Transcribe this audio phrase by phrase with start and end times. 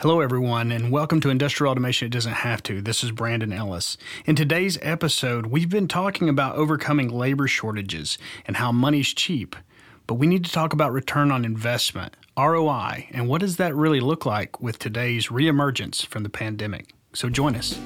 [0.00, 2.80] Hello, everyone, and welcome to Industrial Automation It Doesn't Have to.
[2.80, 3.96] This is Brandon Ellis.
[4.26, 8.16] In today's episode, we've been talking about overcoming labor shortages
[8.46, 9.56] and how money's cheap.
[10.06, 13.98] But we need to talk about return on investment, ROI, and what does that really
[13.98, 16.94] look like with today's reemergence from the pandemic.
[17.12, 17.76] So join us.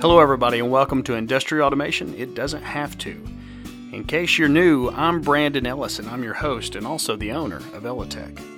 [0.00, 3.10] Hello, everybody, and welcome to Industrial Automation It Doesn't Have to.
[3.92, 7.56] In case you're new, I'm Brandon Ellis, and I'm your host and also the owner
[7.56, 8.57] of Elitech.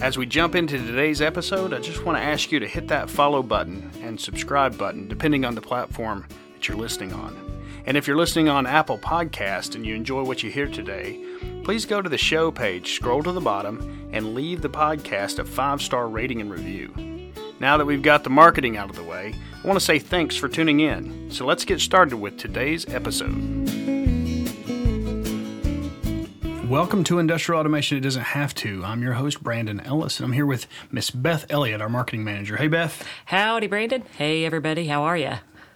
[0.00, 3.10] As we jump into today's episode, I just want to ask you to hit that
[3.10, 7.36] follow button and subscribe button, depending on the platform that you're listening on.
[7.84, 11.22] And if you're listening on Apple Podcast and you enjoy what you hear today,
[11.64, 15.44] please go to the show page, scroll to the bottom, and leave the podcast a
[15.44, 16.94] five star rating and review.
[17.60, 20.34] Now that we've got the marketing out of the way, I want to say thanks
[20.34, 21.30] for tuning in.
[21.30, 23.79] So let's get started with today's episode.
[26.70, 28.84] Welcome to Industrial Automation It Doesn't Have to.
[28.84, 32.56] I'm your host, Brandon Ellis, and I'm here with Miss Beth Elliott, our marketing manager.
[32.58, 33.04] Hey, Beth.
[33.24, 34.04] Howdy, Brandon.
[34.16, 34.86] Hey, everybody.
[34.86, 35.32] How are you?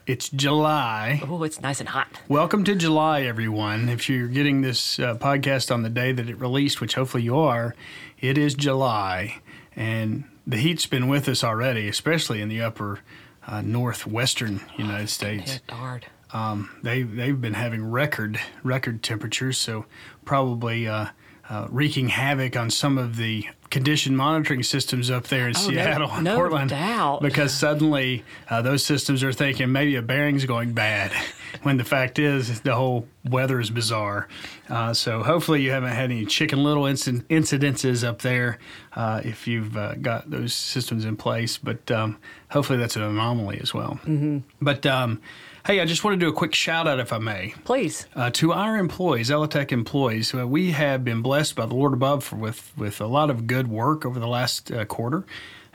[0.06, 1.20] It's July.
[1.26, 2.06] Oh, it's nice and hot.
[2.28, 3.88] Welcome to July, everyone.
[3.88, 7.36] If you're getting this uh, podcast on the day that it released, which hopefully you
[7.38, 7.74] are,
[8.20, 9.40] it is July.
[9.74, 13.00] And the heat's been with us already, especially in the upper
[13.48, 15.54] uh, northwestern United States.
[15.54, 16.06] Hit hard.
[16.34, 19.86] Um, they they've been having record record temperatures, so
[20.24, 21.06] probably uh,
[21.48, 25.68] uh, wreaking havoc on some of the condition monitoring systems up there in Oh, no-
[25.70, 26.70] Seattle and no Portland.
[26.70, 27.20] doubt.
[27.22, 31.12] Because suddenly uh, those systems are thinking maybe a bearing's going bad,
[31.62, 34.28] when the fact is the whole weather is bizarre.
[34.68, 38.58] Uh, so hopefully you haven't had any chicken little inci- incidences up there
[38.94, 41.58] uh, if you've uh, got those systems in place.
[41.58, 42.18] But um,
[42.50, 43.98] hopefully that's an anomaly as well.
[44.04, 44.38] Mm-hmm.
[44.62, 45.20] But um,
[45.66, 47.54] hey, I just want to do a quick shout out, if I may.
[47.64, 48.06] Please.
[48.14, 52.24] Uh, to our employees, Elitech employees, uh, we have been blessed by the Lord above
[52.24, 55.24] for, with with a lot of good work over the last uh, quarter,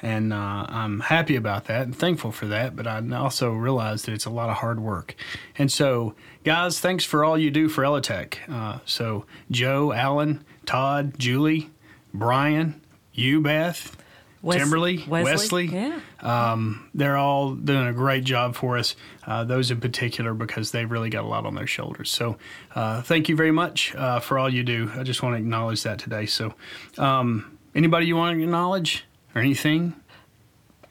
[0.01, 2.75] and uh, I'm happy about that and thankful for that.
[2.75, 5.15] But I also realize that it's a lot of hard work,
[5.57, 8.35] and so guys, thanks for all you do for Elitech.
[8.47, 11.71] Uh, so Joe, Alan, Todd, Julie,
[12.13, 12.81] Brian,
[13.13, 13.95] you, Beth.
[14.41, 15.99] Wes- Timberly, Wesley, Yeah.
[16.21, 18.95] um, they're all doing a great job for us.
[19.27, 22.09] Uh, those in particular because they've really got a lot on their shoulders.
[22.09, 22.37] So,
[22.73, 24.91] uh, thank you very much uh, for all you do.
[24.95, 26.25] I just want to acknowledge that today.
[26.25, 26.53] So,
[26.97, 29.03] um, anybody you want to acknowledge
[29.35, 29.93] or anything?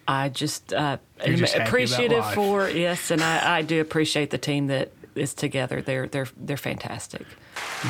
[0.07, 4.67] I just, uh, am just appreciative for yes, and I, I do appreciate the team
[4.69, 5.83] that is together.
[5.83, 7.27] They're they're they're fantastic.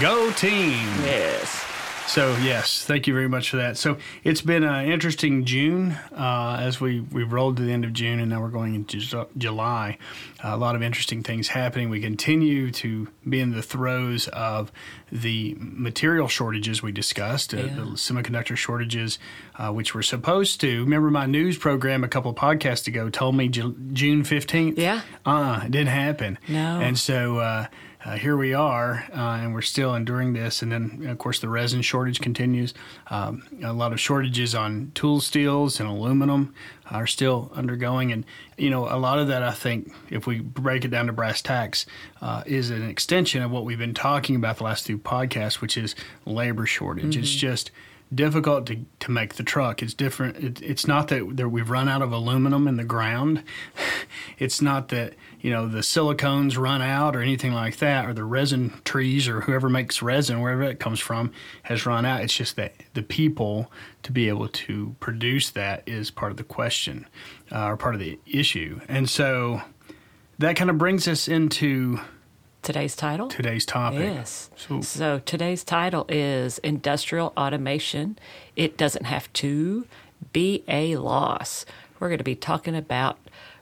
[0.00, 0.72] Go team!
[1.04, 1.64] Yes.
[2.08, 3.76] So yes, thank you very much for that.
[3.76, 7.92] So it's been an interesting June uh, as we we've rolled to the end of
[7.92, 9.98] June and now we're going into Ju- July.
[10.42, 11.90] a lot of interesting things happening.
[11.90, 14.72] We continue to be in the throes of
[15.12, 17.74] the material shortages we discussed, uh, Yeah.
[17.74, 19.18] the semiconductor shortages,
[19.56, 20.80] uh, which were supposed to.
[20.84, 24.78] Remember my news program a couple of podcasts ago told me Ju- June fifteenth.
[24.78, 25.02] Yeah.
[25.26, 26.38] Uh, it didn't happen.
[26.48, 26.80] No.
[26.80, 27.38] And so
[28.08, 30.62] uh, here we are, uh, and we're still enduring this.
[30.62, 32.72] And then, of course, the resin shortage continues.
[33.08, 36.54] Um, a lot of shortages on tool steels and aluminum
[36.90, 38.10] are still undergoing.
[38.10, 38.24] And,
[38.56, 41.42] you know, a lot of that, I think, if we break it down to brass
[41.42, 41.84] tacks,
[42.22, 45.76] uh, is an extension of what we've been talking about the last two podcasts, which
[45.76, 47.14] is labor shortage.
[47.14, 47.70] It's just
[48.14, 49.82] difficult to, to make the truck.
[49.82, 50.36] It's different.
[50.36, 53.42] It, it's not that, that we've run out of aluminum in the ground.
[54.38, 58.24] it's not that you know the silicones run out or anything like that, or the
[58.24, 61.32] resin trees or whoever makes resin, wherever it comes from,
[61.64, 62.22] has run out.
[62.22, 63.70] It's just that the people
[64.02, 67.06] to be able to produce that is part of the question
[67.52, 69.62] uh, or part of the issue, and so
[70.38, 72.00] that kind of brings us into
[72.68, 73.28] Today's title.
[73.28, 74.00] today's topic.
[74.00, 74.50] Yes.
[74.54, 78.18] So- So, today's title is Industrial Automation.
[78.56, 79.86] It doesn't have to
[80.34, 81.64] be a loss.
[81.98, 83.16] We're going to be talking about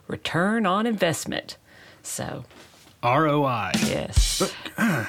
[0.09, 1.55] return on investment.
[2.03, 2.43] So,
[3.01, 3.71] ROI.
[3.85, 4.53] yes.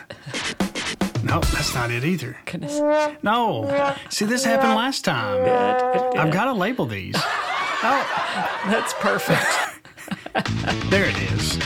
[1.24, 2.36] No, that's not it either.
[2.44, 2.78] Goodness.
[3.24, 3.96] No.
[4.08, 5.40] See, this happened last time.
[6.16, 7.16] I've got to label these.
[7.80, 9.44] Oh, that's perfect.
[10.90, 11.58] There it is.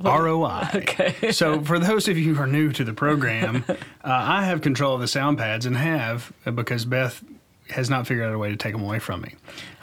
[0.00, 0.68] ROI.
[0.74, 1.32] Okay.
[1.32, 3.74] So, for those of you who are new to the program, uh,
[4.04, 7.22] I have control of the sound pads and have uh, because Beth
[7.70, 9.34] has not figured out a way to take them away from me.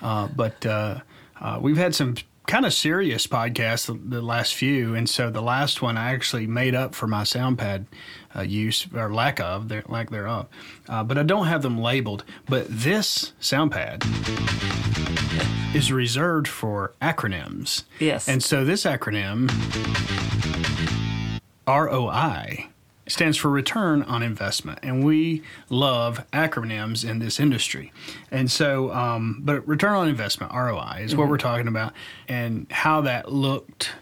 [0.02, 1.00] Uh, but uh,
[1.40, 2.16] uh, we've had some
[2.47, 6.47] kind of serious podcasts the, the last few, and so the last one I actually
[6.47, 7.88] made up for my sound pad
[8.36, 10.47] uh, use or lack of, their, lack thereof.
[10.88, 12.24] Uh, but I don't have them labeled.
[12.47, 14.03] But this sound pad
[15.75, 17.83] is reserved for acronyms.
[18.00, 18.27] Yes.
[18.27, 19.50] And so this acronym,
[21.68, 22.68] ROI,
[23.07, 27.92] stands for return on investment, and we love acronyms in this industry.
[28.31, 31.94] And so, um, but return on investment (ROI) is what we're talking about,
[32.28, 33.94] and how that looked.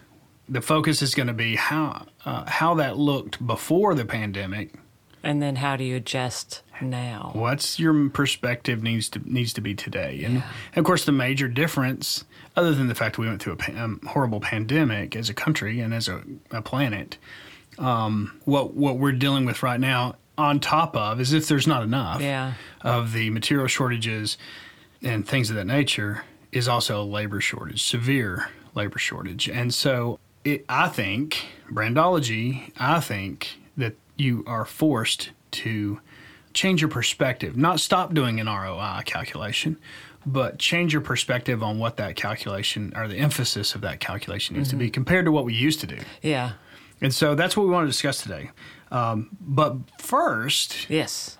[0.49, 4.73] The focus is going to be how uh, how that looked before the pandemic.
[5.25, 7.31] And then how do you adjust now?
[7.33, 11.47] What's your perspective needs to needs to be today, and, and of course the major
[11.47, 15.33] difference, other than the fact that we went through a um, horrible pandemic as a
[15.33, 17.17] country and as a, a planet,
[17.79, 21.83] um, what what we're dealing with right now, on top of, is if there's not
[21.83, 22.53] enough Yeah.
[22.81, 24.37] of the material shortages
[25.01, 30.19] and things of that nature, is also a labor shortage, severe labor shortage, and so
[30.43, 32.71] it, I think brandology.
[32.77, 35.99] I think that you are forced to
[36.53, 39.77] change your perspective, not stop doing an ROI calculation,
[40.25, 44.69] but change your perspective on what that calculation or the emphasis of that calculation needs
[44.69, 45.97] to be compared to what we used to do.
[46.21, 46.53] Yeah.
[47.01, 48.51] And so that's what we want to discuss today.
[48.91, 51.37] Um, but first, Yes.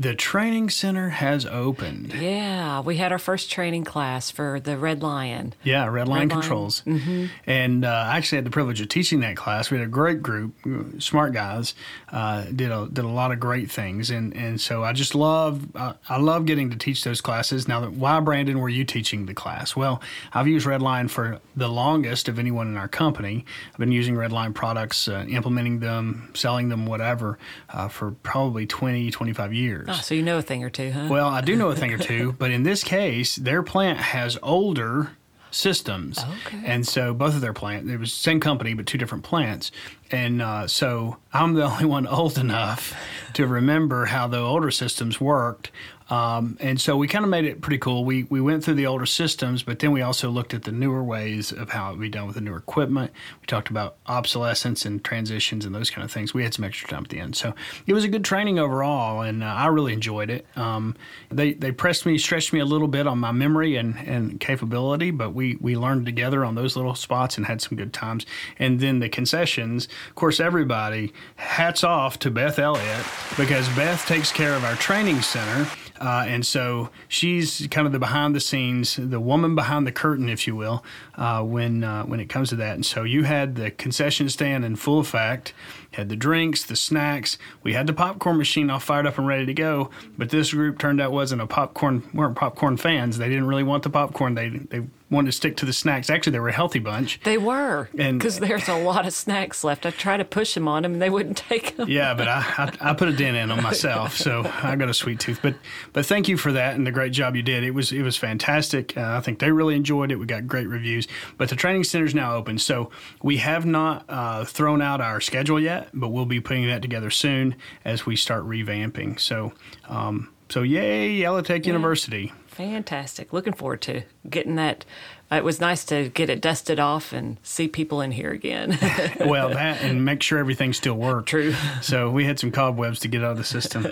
[0.00, 2.14] The training center has opened.
[2.14, 2.80] Yeah.
[2.80, 5.52] We had our first training class for the Red Lion.
[5.62, 6.30] Yeah, Red Lion Red.
[6.30, 6.82] Controls.
[6.86, 7.26] Mm-hmm.
[7.46, 9.70] And uh, I actually had the privilege of teaching that class.
[9.70, 11.74] We had a great group, uh, smart guys,
[12.10, 15.68] uh, did a did a lot of great things, and and so I just love
[15.76, 17.68] uh, I love getting to teach those classes.
[17.68, 19.76] Now, why Brandon were you teaching the class?
[19.76, 20.00] Well,
[20.32, 23.44] I've used Red Lion for the longest of anyone in our company.
[23.70, 27.38] I've been using Red Lion products, uh, implementing them, selling them, whatever,
[27.68, 29.89] uh, for probably 20, 25 years.
[29.90, 31.08] Oh, so you know a thing or two, huh?
[31.10, 34.38] Well, I do know a thing or two, but in this case, their plant has
[34.42, 35.12] older
[35.52, 36.62] systems, Okay.
[36.64, 39.72] and so both of their plant it was same company but two different plants,
[40.12, 42.94] and uh, so I'm the only one old enough
[43.34, 45.70] to remember how the older systems worked.
[46.10, 48.04] Um, and so we kind of made it pretty cool.
[48.04, 51.04] We we went through the older systems, but then we also looked at the newer
[51.04, 53.12] ways of how it would be done with the newer equipment.
[53.40, 56.34] We talked about obsolescence and transitions and those kind of things.
[56.34, 57.54] We had some extra time at the end, so
[57.86, 60.46] it was a good training overall, and uh, I really enjoyed it.
[60.56, 60.96] Um,
[61.30, 65.12] they they pressed me, stretched me a little bit on my memory and, and capability,
[65.12, 68.26] but we we learned together on those little spots and had some good times.
[68.58, 73.06] And then the concessions, of course, everybody hats off to Beth Elliott
[73.36, 75.70] because Beth takes care of our training center.
[76.00, 80.30] Uh, and so she's kind of the behind the scenes, the woman behind the curtain,
[80.30, 80.82] if you will,
[81.16, 82.74] uh, when uh, when it comes to that.
[82.74, 85.52] And so you had the concession stand in full effect,
[85.92, 87.36] had the drinks, the snacks.
[87.62, 89.90] We had the popcorn machine all fired up and ready to go.
[90.16, 93.18] But this group turned out wasn't a popcorn weren't popcorn fans.
[93.18, 94.34] They didn't really want the popcorn.
[94.34, 96.08] They they wanted to stick to the snacks.
[96.08, 97.20] Actually, they were a healthy bunch.
[97.24, 97.88] they were.
[97.98, 99.84] And- Because there's a lot of snacks left.
[99.84, 101.88] I tried to push them on them and they wouldn't take them.
[101.88, 102.44] Yeah, but I,
[102.80, 105.40] I I put a dent in them myself, so I got a sweet tooth.
[105.42, 105.56] But
[105.92, 107.64] but thank you for that and the great job you did.
[107.64, 108.96] It was it was fantastic.
[108.96, 110.16] Uh, I think they really enjoyed it.
[110.16, 111.08] We got great reviews.
[111.38, 112.90] But the training center's now open, so
[113.22, 117.10] we have not uh, thrown out our schedule yet, but we'll be putting that together
[117.10, 119.18] soon as we start revamping.
[119.18, 119.52] So
[119.88, 122.32] um, so yay, Elitech University.
[122.66, 123.32] Fantastic.
[123.32, 124.84] Looking forward to getting that.
[125.32, 128.76] It was nice to get it dusted off and see people in here again.
[129.20, 131.30] well, that and make sure everything still works.
[131.30, 131.54] True.
[131.82, 133.86] So we had some cobwebs to get out of the system.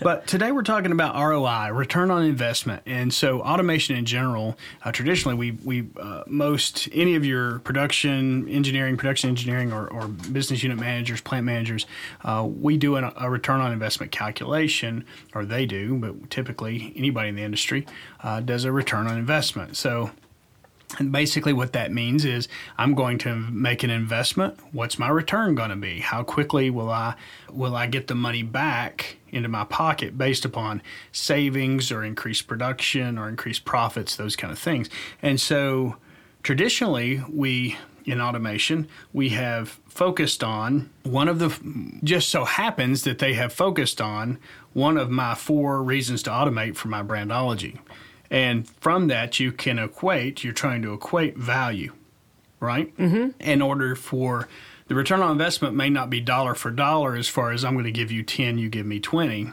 [0.00, 4.58] but today we're talking about ROI, return on investment, and so automation in general.
[4.84, 10.08] Uh, traditionally, we we uh, most any of your production engineering, production engineering, or, or
[10.08, 11.86] business unit managers, plant managers,
[12.24, 17.28] uh, we do an, a return on investment calculation, or they do, but typically anybody
[17.28, 17.86] in the industry
[18.22, 19.76] uh, does a return on investment.
[19.76, 20.10] So.
[20.98, 24.58] And basically, what that means is I'm going to make an investment.
[24.72, 26.00] What's my return going to be?
[26.00, 27.14] How quickly will I
[27.50, 33.18] will I get the money back into my pocket based upon savings or increased production
[33.18, 34.90] or increased profits, those kind of things.
[35.22, 35.96] And so,
[36.42, 41.56] traditionally, we in automation we have focused on one of the
[42.02, 44.38] just so happens that they have focused on
[44.72, 47.78] one of my four reasons to automate for my brandology.
[48.32, 51.92] And from that, you can equate, you're trying to equate value,
[52.60, 52.96] right?
[52.96, 53.38] Mm-hmm.
[53.38, 54.48] In order for
[54.88, 57.84] the return on investment may not be dollar for dollar as far as I'm going
[57.84, 59.50] to give you 10, you give me 20.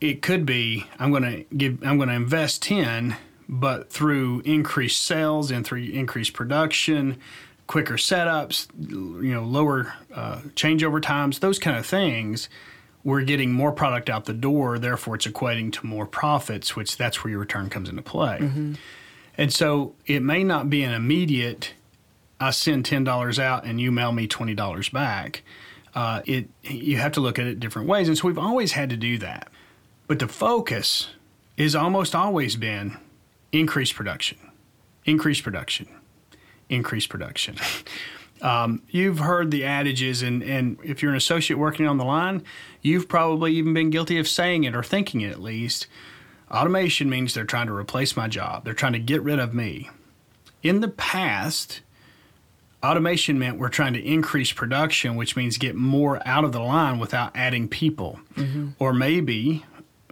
[0.00, 3.16] It could be I'm going to give, I'm going to invest 10,
[3.48, 7.20] but through increased sales and through increased production,
[7.68, 12.48] quicker setups, you know, lower uh, changeover times, those kind of things,
[13.04, 14.78] we're getting more product out the door.
[14.78, 18.38] Therefore, it's equating to more profits, which that's where your return comes into play.
[19.36, 21.74] And so it may not be an immediate,
[22.40, 25.42] I send $10 out and you mail me $20 back.
[25.94, 28.08] Uh, it You have to look at it different ways.
[28.08, 29.48] And so we've always had to do that.
[30.06, 31.08] But the focus
[31.56, 32.96] has almost always been
[33.52, 34.38] increased production,
[35.04, 35.88] increased production,
[36.68, 37.56] increased production.
[38.40, 42.42] Um, you've heard the adages, and, and if you're an associate working on the line,
[42.82, 45.86] you've probably even been guilty of saying it or thinking it at least.
[46.50, 49.90] Automation means they're trying to replace my job, they're trying to get rid of me.
[50.62, 51.80] In the past,
[52.82, 56.98] automation meant we're trying to increase production, which means get more out of the line
[56.98, 58.20] without adding people.
[58.34, 58.70] Mm-hmm.
[58.78, 59.64] Or maybe,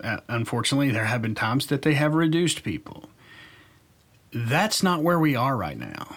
[0.03, 3.09] uh, unfortunately, there have been times that they have reduced people.
[4.33, 6.15] That's not where we are right now.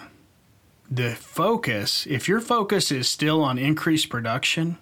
[0.92, 4.78] The focus, if your focus is still on increased production,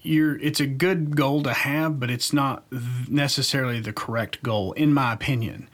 [0.00, 2.64] you're, it's a good goal to have, but it's not
[3.08, 5.68] necessarily the correct goal, in my opinion.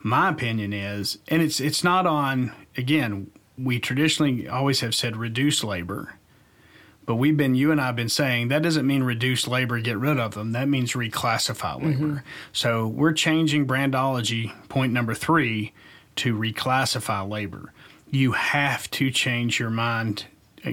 [0.00, 5.62] My opinion is, and it's it's not on again we traditionally always have said reduce
[5.62, 6.14] labor.
[7.04, 9.98] But we've been, you and I have been saying that doesn't mean reduce labor, get
[9.98, 10.52] rid of them.
[10.52, 12.04] That means reclassify labor.
[12.04, 12.16] Mm-hmm.
[12.52, 15.72] So we're changing brandology, point number three,
[16.16, 17.72] to reclassify labor.
[18.12, 20.26] You have to change your mind,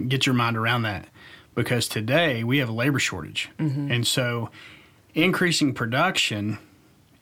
[0.08, 1.08] get your mind around that
[1.56, 3.50] because today we have a labor shortage.
[3.58, 3.92] Mm-hmm.
[3.92, 4.50] And so
[5.16, 6.60] increasing production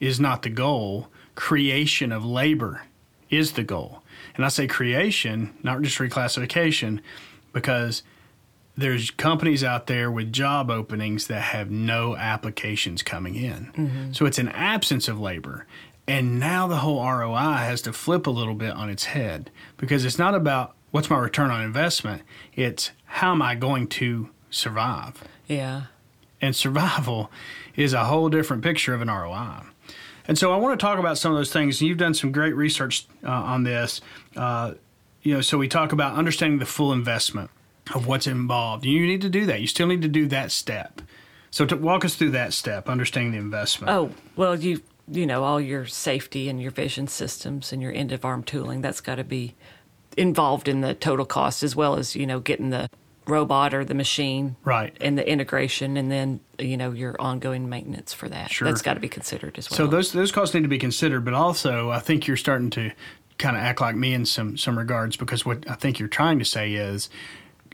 [0.00, 2.82] is not the goal, creation of labor
[3.30, 4.02] is the goal.
[4.34, 7.00] And I say creation, not just reclassification,
[7.52, 8.02] because
[8.76, 13.72] there's companies out there with job openings that have no applications coming in.
[13.76, 14.12] Mm-hmm.
[14.12, 15.66] So it's an absence of labor.
[16.08, 20.04] And now the whole ROI has to flip a little bit on its head because
[20.04, 22.22] it's not about what's my return on investment,
[22.54, 25.22] it's how am I going to survive?
[25.46, 25.84] Yeah.
[26.40, 27.30] And survival
[27.76, 29.64] is a whole different picture of an ROI.
[30.26, 31.80] And so I want to talk about some of those things.
[31.80, 34.00] You've done some great research uh, on this.
[34.36, 34.74] Uh,
[35.22, 37.50] you know, so we talk about understanding the full investment
[37.94, 38.84] of what's involved.
[38.84, 39.60] You need to do that.
[39.60, 41.00] You still need to do that step.
[41.50, 43.90] So to walk us through that step, understanding the investment.
[43.90, 48.12] Oh, well, you you know, all your safety and your vision systems and your end
[48.12, 49.54] of arm tooling, that's got to be
[50.16, 52.88] involved in the total cost as well as, you know, getting the
[53.28, 54.96] robot or the machine right.
[55.00, 58.50] and the integration and then you know your ongoing maintenance for that.
[58.50, 58.66] Sure.
[58.66, 59.76] that's got to be considered as well.
[59.76, 62.90] so those those costs need to be considered but also i think you're starting to
[63.36, 66.38] kind of act like me in some some regards because what i think you're trying
[66.38, 67.10] to say is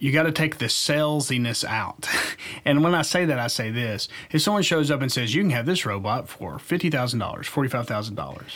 [0.04, 2.06] you got to take the salesiness out.
[2.66, 5.40] and when I say that, I say this: if someone shows up and says you
[5.40, 8.52] can have this robot for fifty thousand dollars, forty five thousand dollars,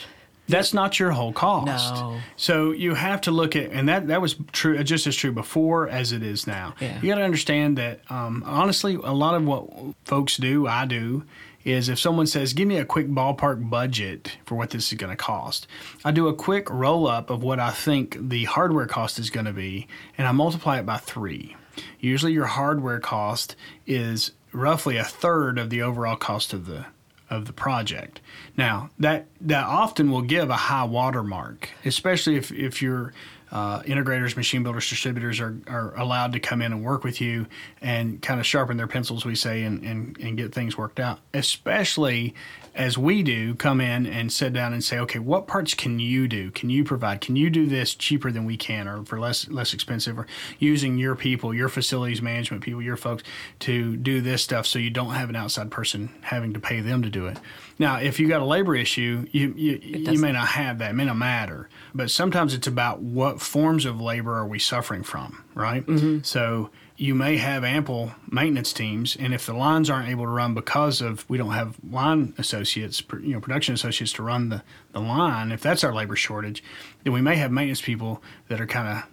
[0.47, 1.95] that's not your whole cost.
[1.95, 2.19] No.
[2.35, 5.89] So you have to look at, and that that was true, just as true before
[5.89, 6.75] as it is now.
[6.79, 7.01] Yeah.
[7.01, 9.67] You got to understand that, um, honestly, a lot of what
[10.05, 11.23] folks do, I do,
[11.63, 15.11] is if someone says, "Give me a quick ballpark budget for what this is going
[15.11, 15.67] to cost,"
[16.03, 19.45] I do a quick roll up of what I think the hardware cost is going
[19.45, 19.87] to be,
[20.17, 21.55] and I multiply it by three.
[21.99, 26.85] Usually, your hardware cost is roughly a third of the overall cost of the
[27.29, 28.19] of the project.
[28.57, 33.13] Now that that often will give a high watermark, especially if if your
[33.51, 37.47] uh, integrators, machine builders, distributors are, are allowed to come in and work with you
[37.81, 41.19] and kind of sharpen their pencils, we say, and, and, and get things worked out.
[41.33, 42.35] Especially
[42.75, 46.27] as we do, come in and sit down and say, okay, what parts can you
[46.27, 46.51] do?
[46.51, 47.19] Can you provide?
[47.19, 50.27] Can you do this cheaper than we can, or for less less expensive, or
[50.59, 53.23] using your people, your facilities management people, your folks
[53.59, 57.01] to do this stuff, so you don't have an outside person having to pay them
[57.01, 57.37] to do it.
[57.79, 60.91] Now, if you got a labor issue, you you, you may not have that.
[60.91, 61.67] It may not matter.
[61.93, 65.85] But sometimes it's about what forms of labor are we suffering from, right?
[65.85, 66.19] Mm-hmm.
[66.23, 70.53] So you may have ample maintenance teams, and if the lines aren't able to run
[70.53, 74.99] because of we don't have line associates, you know, production associates to run the, the
[74.99, 76.63] line, if that's our labor shortage,
[77.03, 79.03] then we may have maintenance people that are kind of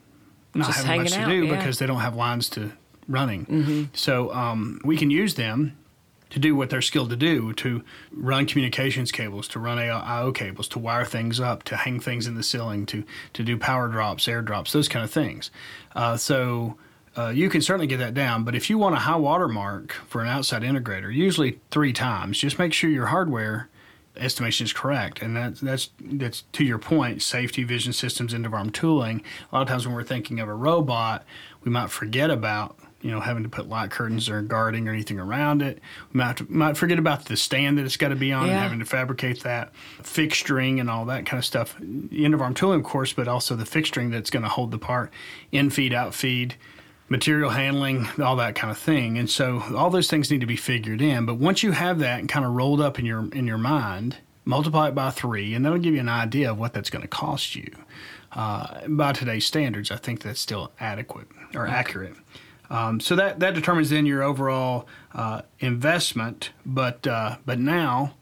[0.55, 1.57] not Just having much to out, do yeah.
[1.57, 2.73] because they don't have lines to
[3.09, 3.47] running.
[3.47, 3.85] Mm-hmm.
[3.95, 5.77] So um, we can use them
[6.31, 10.69] to do what they're skilled to do to run communications cables to run IO cables
[10.69, 14.27] to wire things up to hang things in the ceiling to to do power drops
[14.27, 15.51] air drops those kind of things.
[15.95, 16.77] Uh, so
[17.17, 19.93] uh, you can certainly get that down but if you want a high water mark
[19.93, 22.39] for an outside integrator usually three times.
[22.39, 23.69] Just make sure your hardware
[24.17, 28.55] estimation is correct and that, that's that's to your point safety vision systems end of
[28.55, 29.23] arm tooling.
[29.53, 31.25] A lot of times when we're thinking of a robot
[31.63, 35.21] we might forget about you know, having to put light curtains or guarding or anything
[35.21, 35.81] around it.
[36.13, 38.55] We might, to, might forget about the stand that it's got to be on yeah.
[38.55, 39.73] and having to fabricate that,
[40.03, 41.77] fixturing and all that kind of stuff.
[41.81, 44.79] End of arm tooling, of course, but also the fixturing that's going to hold the
[44.79, 45.13] part,
[45.53, 46.57] in feed, out feed,
[47.09, 49.19] material handling, all that kind of thing.
[49.19, 51.27] And so all those things need to be figured in.
[51.27, 54.17] But once you have that and kind of rolled up in your in your mind,
[54.45, 57.09] multiply it by three, and that'll give you an idea of what that's going to
[57.09, 57.71] cost you.
[58.33, 61.75] Uh, by today's standards, I think that's still adequate or okay.
[61.75, 62.15] accurate.
[62.71, 66.51] Um, so that, that determines then your overall uh, investment.
[66.65, 68.15] But uh, but now,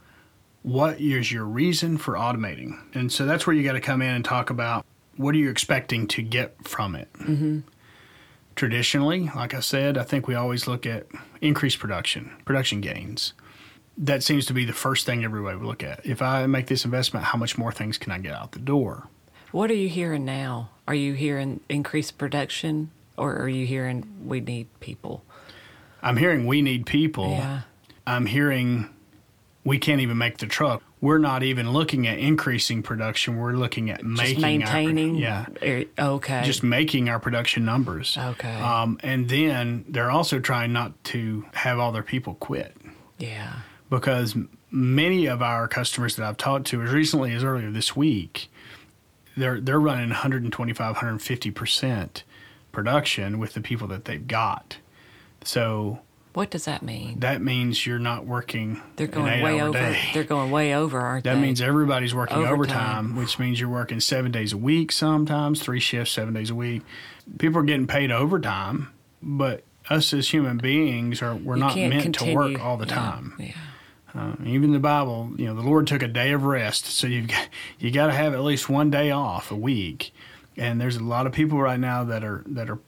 [0.63, 2.79] what is your reason for automating?
[2.95, 4.85] And so that's where you got to come in and talk about
[5.17, 7.13] what are you expecting to get from it.
[7.15, 7.61] Mm-hmm.
[8.57, 11.07] traditionally, like I said, I think we always look at
[11.41, 13.33] increased production, production gains.
[13.97, 16.05] That seems to be the first thing everybody would look at.
[16.05, 19.09] If I make this investment, how much more things can I get out the door?
[19.53, 20.71] What are you hearing now?
[20.89, 25.25] Are you hearing increased production or are you hearing we need people?
[26.03, 27.31] I'm hearing we need people.
[27.31, 27.63] Yeah.
[28.07, 28.91] I'm hearing
[29.65, 30.83] we can't even make the truck.
[31.01, 33.37] We're not even looking at increasing production.
[33.37, 35.15] We're looking at making Just maintaining.
[35.17, 35.47] Our, yeah.
[35.63, 36.43] Er, Okay.
[36.45, 38.17] Just making our production numbers.
[38.19, 38.55] Okay.
[38.55, 42.77] Um, and then they're also trying not to have all their people quit
[43.19, 43.61] yeah.
[43.91, 44.35] because
[44.71, 48.51] many of our customers that I've talked to as recently as earlier this week,
[49.37, 52.25] they're they're running 125, 150 percent
[52.75, 54.77] production with the people that they've got.
[55.45, 56.01] So
[56.33, 57.21] What does that mean?
[57.21, 59.73] that means you're not working They're going way over.
[59.79, 59.99] day.
[60.13, 61.41] They're going way over, aren't That they?
[61.41, 62.53] means everybody's working overtime.
[63.07, 63.17] Overtime.
[63.17, 66.83] which means you're working seven days a week sometimes, three shifts, seven days a week.
[67.39, 68.89] People are getting paid overtime,
[69.23, 72.95] but us as human beings are we're You not meant to work all the yeah,
[72.95, 73.35] time.
[73.39, 73.53] Yeah.
[74.17, 77.27] Uh, even the Bible, you know, the Lord took a day of rest, so you've
[77.27, 77.49] got,
[77.81, 80.13] you got to have at least one day off a week.
[80.57, 82.79] And there's a lot of people right now that are that are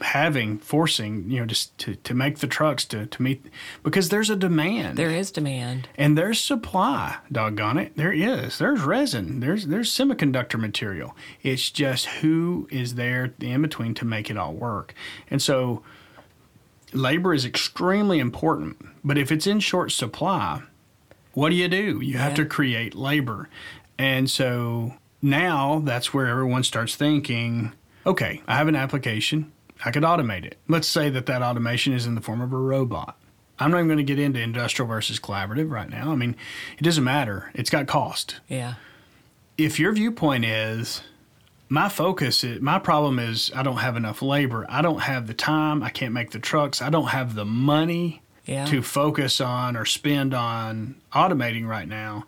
[0.00, 3.46] having forcing you know just to, to make the trucks to, to meet
[3.84, 4.96] because there's a demand.
[4.98, 5.88] There is demand.
[5.96, 7.92] and there's supply doggone it.
[7.96, 8.58] There is.
[8.58, 9.38] There's resin.
[9.40, 11.14] There's there's semiconductor material.
[11.42, 14.94] It's just who is there in between to make it all work.
[15.30, 15.82] And so
[16.92, 18.84] labor is extremely important.
[19.04, 20.62] But if it's in short supply
[21.34, 22.00] what do you do?
[22.00, 22.36] You have Yeah.
[22.36, 23.48] to create labor.
[23.96, 27.72] And so now that's where everyone starts thinking
[28.06, 29.52] okay i have an application.
[29.84, 30.58] I could automate it.
[30.66, 33.16] Let's say that that automation is in the form of a robot.
[33.60, 36.10] I'm not even going to get into industrial versus collaborative right now.
[36.10, 36.34] I mean
[36.78, 37.52] it doesn't matter.
[37.54, 38.40] It's got cost.
[38.48, 38.74] Yeah.
[39.56, 41.02] if your viewpoint is
[41.68, 44.66] my focus is, my problem is i don't have enough labor.
[44.68, 45.82] I don't have the time.
[45.84, 46.82] I can't make the trucks.
[46.82, 48.64] I don't have the money Yeah.
[48.66, 52.24] to focus on or spend on automating right now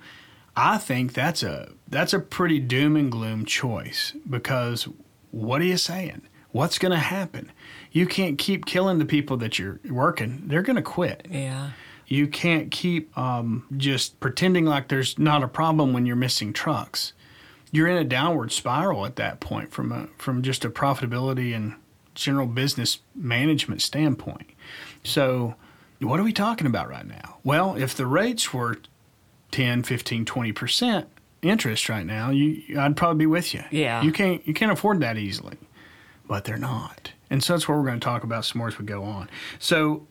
[0.56, 4.88] i think that's a that's a pretty doom and gloom choice because
[5.30, 7.50] what are you saying what's going to happen
[7.92, 11.70] you can't keep killing the people that you're working they're going to quit Yeah.
[12.06, 17.12] you can't keep um, just pretending like there's not a problem when you're missing trucks.
[17.72, 21.74] You're in a downward spiral at that point from a from just a profitability and
[22.16, 24.50] general business management standpoint.
[25.04, 25.54] So,
[26.00, 27.38] what are we talking about right now?
[27.44, 28.78] Well, if the rates were
[29.50, 31.06] 10, 15, 20%
[31.42, 33.64] interest right now, you I'd probably be with you.
[33.70, 34.02] Yeah.
[34.02, 35.56] You can't you can't afford that easily.
[36.26, 37.12] But they're not.
[37.28, 39.28] And so that's what we're going to talk about some more as we go on.
[39.58, 40.06] So,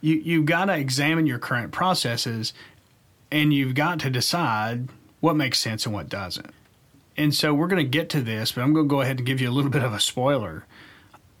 [0.00, 2.52] you you've got to examine your current processes
[3.30, 4.88] and you've got to decide
[5.20, 6.52] what makes sense and what doesn't.
[7.16, 9.26] And so we're going to get to this, but I'm going to go ahead and
[9.26, 10.66] give you a little bit of a spoiler.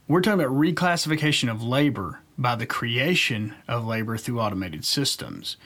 [0.08, 5.56] We're talking about reclassification of labor by the creation of labor through automated systems.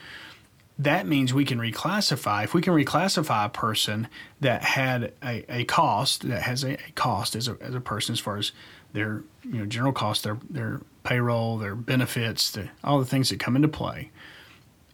[0.81, 2.43] That means we can reclassify.
[2.43, 4.07] If we can reclassify a person
[4.39, 8.13] that had a, a cost, that has a, a cost as a, as a person
[8.13, 8.51] as far as
[8.91, 13.39] their you know general cost, their their payroll, their benefits, the, all the things that
[13.39, 14.09] come into play.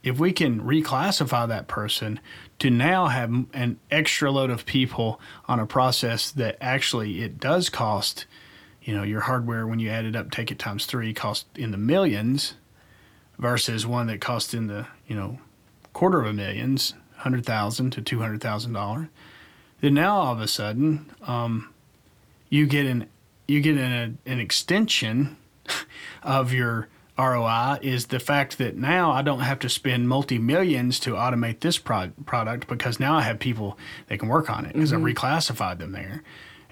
[0.03, 2.19] If we can reclassify that person
[2.59, 7.69] to now have an extra load of people on a process that actually it does
[7.69, 8.25] cost,
[8.81, 11.71] you know, your hardware when you add it up, take it times three, cost in
[11.71, 12.55] the millions,
[13.39, 15.39] versus one that costs in the you know
[15.97, 19.07] quarter of a millions, hundred thousand to two hundred thousand dollars.
[19.81, 21.73] Then now all of a sudden, um,
[22.51, 23.07] you get an
[23.47, 25.37] you get an an extension
[26.23, 30.99] of your ROI is the fact that now I don't have to spend multi millions
[30.99, 33.75] to automate this pro- product because now I have people
[34.07, 36.21] that can work on it because I've reclassified them there.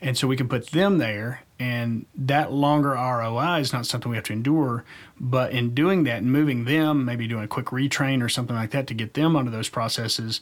[0.02, 4.18] And so we can put them there, and that longer ROI is not something we
[4.18, 4.84] have to endure.
[5.20, 8.72] But in doing that and moving them, maybe doing a quick retrain or something like
[8.72, 10.42] that to get them onto those processes,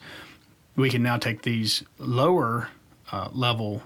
[0.76, 2.70] we can now take these lower
[3.12, 3.84] uh, level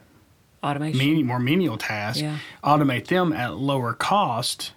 [0.64, 1.26] Automation.
[1.26, 2.38] more menial tasks, Yeah.
[2.64, 4.72] automate them at lower cost,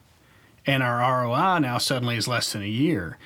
[0.66, 3.16] and our ROI now suddenly is less than a year.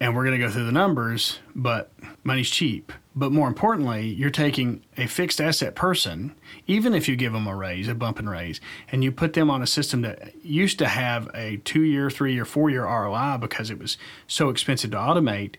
[0.00, 1.92] And we're going to go through the numbers, but
[2.24, 2.90] money's cheap.
[3.14, 6.34] But more importantly, you're taking a fixed asset person,
[6.66, 8.60] even if you give them a raise, a bump and raise,
[8.90, 12.32] and you put them on a system that used to have a two year, three
[12.32, 15.56] year, four year ROI because it was so expensive to automate.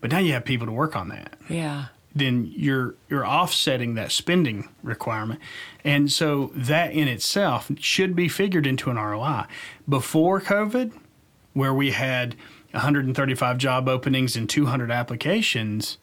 [0.00, 1.86] But now you have people to work on that yeah.
[2.14, 5.40] then you're you're offsetting that spending requirement.
[5.82, 9.44] And so that in itself should be figured into an ROI.
[9.88, 10.92] Before COVID,
[11.52, 12.36] where we had
[12.74, 15.98] 135 job openings and 200 applications,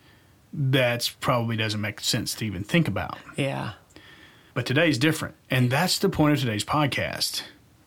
[0.54, 3.18] that's probably doesn't make sense to even think about.
[3.38, 3.74] Yeah.
[4.54, 5.36] But today's different.
[5.50, 7.44] And that's the point of today's podcast.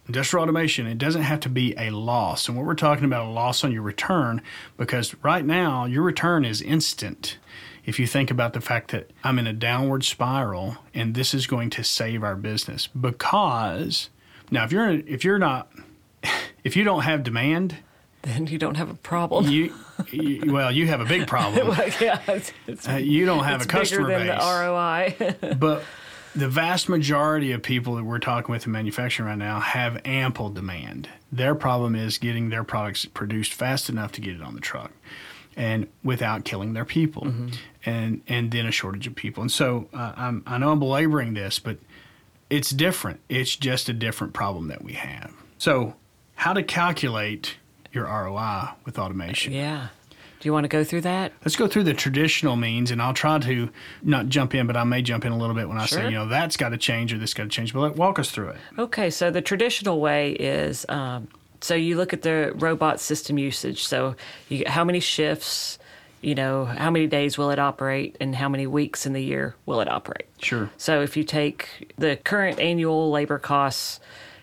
[0.07, 2.49] industrial automation, it doesn't have to be a loss.
[2.49, 4.43] And what we're talking about a loss on your return,
[4.77, 7.39] because right now your return is instant.
[7.87, 11.47] If you think about the fact that I'm in a downward spiral and this is
[11.47, 14.09] going to save our business because
[14.51, 15.71] now if you're if you're not
[16.65, 17.77] if you don't have demand,
[18.25, 19.49] then you don't have a problem.
[19.49, 19.73] you,
[20.11, 21.69] you well you have a big problem.
[21.77, 24.43] Well, yeah, it's, it's, Uh, you don't have a customer bigger than base.
[24.45, 25.55] the ROI.
[25.59, 25.83] but
[26.35, 30.51] the vast majority of people that we're talking with in manufacturing right now have ample
[30.51, 31.09] demand.
[31.31, 34.91] Their problem is getting their products produced fast enough to get it on the truck
[35.57, 37.33] and without killing their people
[37.87, 39.43] and and then a shortage of people.
[39.43, 41.79] And so uh, I'm, I know I'm belaboring this, but
[42.51, 43.21] it's different.
[43.29, 45.33] It's just a different problem that we have.
[45.59, 45.95] So
[46.35, 47.57] how to calculate
[47.95, 49.53] your ROI with automation?
[49.53, 49.89] yeah.
[50.41, 51.33] Do you want to go through that?
[51.43, 53.71] Let's go through the traditional means, and I'll try to
[54.03, 56.11] not jump in, but I may jump in a little bit when I say, you
[56.11, 57.73] know, that's got to change or this got to change.
[57.73, 58.57] But let, walk us through it.
[58.79, 61.29] Okay, so the traditional way is um,
[61.63, 63.85] so you look at the robot system usage.
[63.85, 64.17] So
[64.51, 65.79] you, how many shifts,
[66.21, 69.57] you know, how many days will it operate, and how many weeks in the year
[69.65, 70.27] will it operate?
[70.43, 70.69] Sure.
[70.77, 73.99] So if you take the current annual labor costs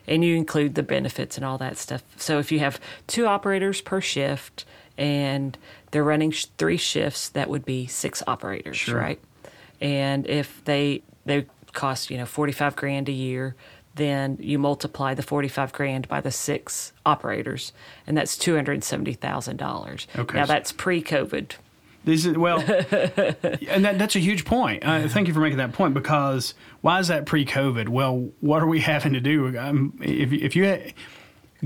[0.08, 2.04] and you include the benefits and all that stuff.
[2.18, 4.66] So if you have two operators per shift
[4.98, 5.58] and
[5.92, 8.98] they're running sh- three shifts, that would be six operators, Sure.
[9.00, 9.20] right?
[9.80, 13.56] And if they they cost, you know, 45 grand a year,
[13.96, 17.72] then you multiply the 45 grand by the six operators
[18.08, 20.08] and that's $270,000.
[20.18, 20.38] Okay.
[20.38, 21.52] Now that's pre-COVID.
[22.04, 24.84] These are, well, and that, that's a huge point.
[24.84, 27.90] Uh, thank you for making that point because why is that pre-COVID?
[27.90, 29.58] Well, what are we having to do?
[29.58, 30.92] Um, if if you ha-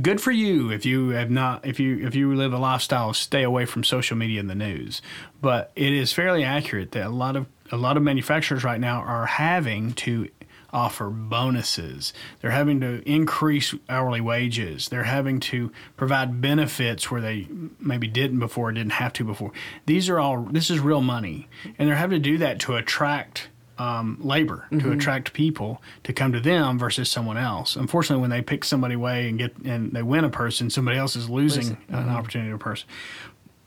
[0.01, 3.43] good for you if you have not if you if you live a lifestyle stay
[3.43, 5.01] away from social media and the news,
[5.41, 8.99] but it is fairly accurate that a lot of a lot of manufacturers right now
[9.01, 10.29] are having to
[10.75, 12.13] offer bonuses.
[12.41, 14.89] They're having to increase hourly wages.
[14.89, 17.47] They're having to provide benefits where they
[17.79, 19.53] maybe didn't before, didn't have to before.
[19.85, 21.47] These are all, this is real money.
[21.79, 26.31] And they're having to do that to attract um, labor, to attract people to come
[26.31, 27.75] to them versus someone else.
[27.75, 31.15] Unfortunately, when they pick somebody away and get and they win a person, somebody else
[31.15, 32.87] is losing an opportunity to a person.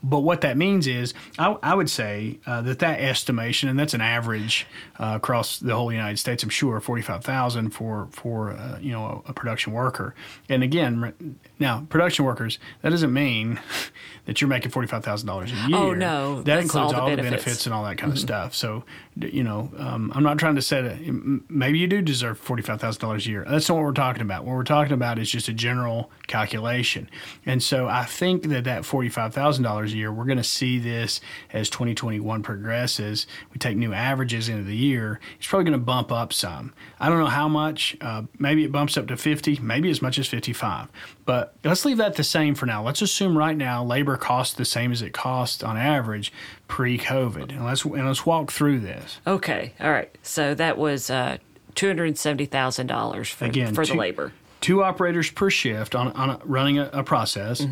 [0.01, 3.93] But what that means is, I, I would say uh, that that estimation, and that's
[3.93, 4.65] an average
[4.97, 8.91] uh, across the whole United States, I'm sure, forty five thousand for for uh, you
[8.91, 10.15] know a, a production worker.
[10.47, 13.59] And again, now production workers, that doesn't mean
[14.25, 15.77] that you're making forty five thousand dollars a year.
[15.77, 17.43] Oh, no, that includes all all the the benefits.
[17.43, 18.55] benefits and all that kind of stuff.
[18.55, 18.83] So,
[19.17, 22.79] you know, um, I'm not trying to set m- Maybe you do deserve forty five
[22.79, 23.45] thousand dollars a year.
[23.49, 24.45] That's not what we're talking about.
[24.45, 27.09] What we're talking about is just a general calculation.
[27.45, 30.79] And so, I think that that forty five thousand dollars year, we're going to see
[30.79, 31.21] this
[31.51, 33.27] as 2021 progresses.
[33.51, 35.19] We take new averages into the year.
[35.37, 36.73] It's probably going to bump up some.
[36.99, 37.97] I don't know how much.
[38.01, 39.59] Uh, maybe it bumps up to fifty.
[39.61, 40.87] Maybe as much as fifty five.
[41.25, 42.83] But let's leave that the same for now.
[42.83, 46.33] Let's assume right now labor costs the same as it costs on average
[46.67, 49.19] pre-COVID, and let's and let's walk through this.
[49.25, 50.15] Okay, all right.
[50.23, 51.37] So that was uh,
[51.75, 54.33] $270,000 for, Again, for the labor.
[54.61, 57.65] Two operators per shift on, on a, running a, a process,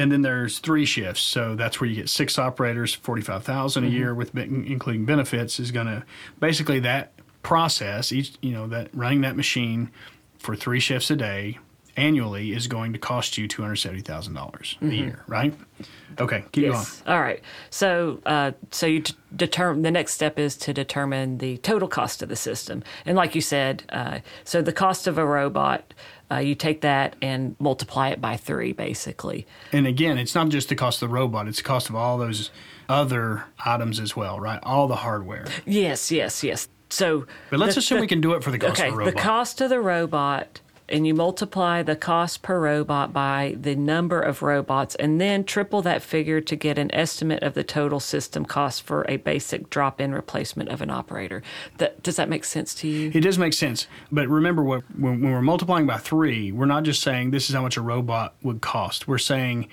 [0.00, 1.22] and then there's three shifts.
[1.22, 5.70] So that's where you get six operators, forty five a year with including benefits is
[5.70, 6.02] going to
[6.40, 9.90] basically that process each you know that running that machine
[10.38, 11.58] for three shifts a day
[11.96, 15.52] annually is going to cost you two hundred seventy thousand dollars a year, right?
[16.18, 16.74] Okay, keep going.
[16.74, 17.02] Yes.
[17.06, 17.42] All right.
[17.68, 22.22] So, uh, so you t- determine the next step is to determine the total cost
[22.22, 25.92] of the system, and like you said, uh, so the cost of a robot,
[26.30, 29.46] uh, you take that and multiply it by three, basically.
[29.72, 32.18] And again, it's not just the cost of the robot; it's the cost of all
[32.18, 32.50] those
[32.88, 34.58] other items as well, right?
[34.62, 35.46] All the hardware.
[35.66, 36.68] Yes, yes, yes.
[36.88, 38.94] So, But let's the- assume the- we can do it for the cost okay, of
[38.94, 39.14] the robot.
[39.14, 44.20] the cost of the robot, and you multiply the cost per robot by the number
[44.20, 48.44] of robots, and then triple that figure to get an estimate of the total system
[48.44, 51.42] cost for a basic drop-in replacement of an operator.
[51.78, 53.10] That does that make sense to you?
[53.14, 56.84] It does make sense, but remember what when, when we're multiplying by three, we're not
[56.84, 59.08] just saying this is how much a robot would cost.
[59.08, 59.68] We're saying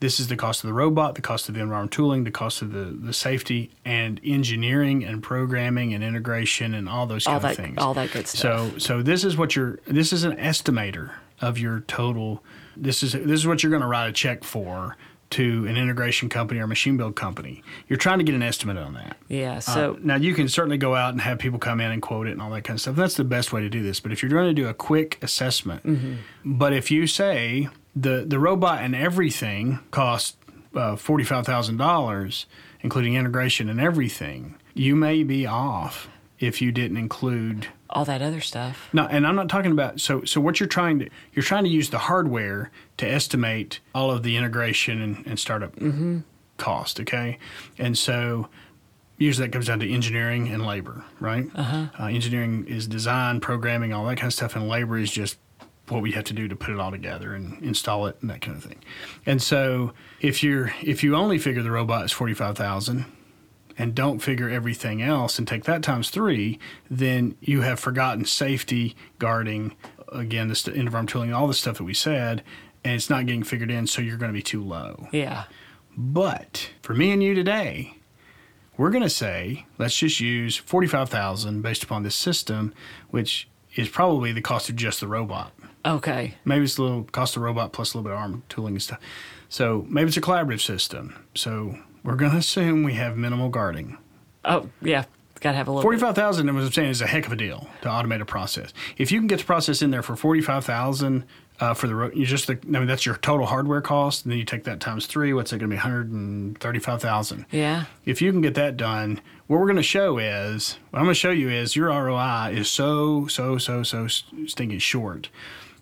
[0.00, 2.60] this is the cost of the robot, the cost of the environmental tooling, the cost
[2.62, 7.44] of the, the safety and engineering and programming and integration and all those All kind
[7.44, 7.78] that- of things.
[7.78, 8.72] all that good stuff.
[8.72, 12.42] So so this is what you're this is an estimator of your total.
[12.76, 14.96] This is this is what you're going to write a check for
[15.30, 17.62] to an integration company or machine build company.
[17.88, 19.16] You're trying to get an estimate on that.
[19.28, 19.56] Yeah.
[19.56, 22.28] Uh, So now you can certainly go out and have people come in and quote
[22.28, 22.94] it and all that kind of stuff.
[22.94, 23.98] That's the best way to do this.
[24.00, 26.14] But if you're going to do a quick assessment, Mm-hmm.
[26.58, 30.36] but if you say the the robot and everything cost
[30.74, 32.46] uh, forty five thousand dollars,
[32.80, 36.08] including integration and everything, you may be off
[36.40, 38.88] if you didn't include All that other stuff.
[38.92, 41.70] no, and I'm not talking about so so what you're trying to you're trying to
[41.70, 45.74] use the hardware to estimate all of the integration and, and startup
[46.58, 47.38] cost, okay?
[47.78, 48.48] And so
[49.16, 51.46] usually that comes down to engineering and labor, right?
[51.54, 52.06] Uh-huh.
[52.06, 55.38] engineering is design, programming, all that kind of stuff, and labor is just
[55.88, 58.40] what we have to do to put it all together and install it and that
[58.40, 58.82] kind of thing.
[59.26, 63.04] And so if you're if you only figure the robot is forty five thousand
[63.76, 68.94] and don't figure everything else and take that times three, then you have forgotten safety,
[69.18, 69.74] guarding,
[70.12, 72.44] again, this end of arm tooling, all the stuff that we said,
[72.84, 75.08] and it's not getting figured in, so you're going to be too low.
[75.10, 75.44] Yeah.
[75.96, 77.96] But for me and you today,
[78.76, 82.74] we're going to say let's just use 45,000 based upon this system,
[83.10, 85.52] which is probably the cost of just the robot.
[85.86, 86.34] Okay.
[86.44, 88.82] Maybe it's a little cost of robot plus a little bit of arm tooling and
[88.82, 89.00] stuff.
[89.48, 91.14] So maybe it's a collaborative system.
[91.34, 93.98] So we're going to assume we have minimal guarding.
[94.44, 95.04] Oh, yeah.
[95.40, 95.82] Got to have a little.
[95.82, 98.72] Forty-five thousand, as I'm saying, is a heck of a deal to automate a process.
[98.96, 101.24] If you can get the process in there for forty-five thousand
[101.60, 104.32] uh, for the ro- you just the, I mean that's your total hardware cost, and
[104.32, 105.34] then you take that times three.
[105.34, 105.76] What's it going to be?
[105.76, 107.44] One hundred and thirty-five thousand.
[107.50, 107.84] Yeah.
[108.06, 111.14] If you can get that done, what we're going to show is what I'm going
[111.14, 115.28] to show you is your ROI is so so so so stinking short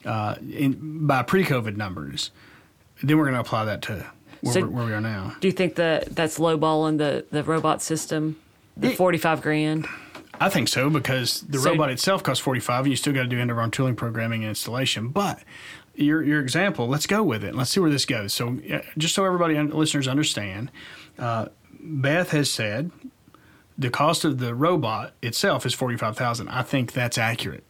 [0.05, 2.31] uh, in, by pre-COVID numbers.
[3.03, 4.07] Then we're going to apply that to
[4.41, 5.35] where, So- we're, where we are now.
[5.41, 8.37] Do you think that that's lowballing the the robot system?
[8.77, 9.87] The It- forty five grand.
[10.41, 13.23] I think so because the So- robot itself costs forty five, and you still got
[13.23, 15.09] to do end of arm tooling programming and installation.
[15.09, 15.41] But
[15.95, 17.55] your your example, let's go with it.
[17.55, 18.33] Let's see where this goes.
[18.33, 18.59] So
[18.99, 20.71] just so everybody listeners understand,
[21.19, 21.47] uh,
[21.81, 22.91] Beth has said
[23.77, 26.49] the cost of the robot itself is forty five thousand.
[26.49, 27.65] I think that's accurate.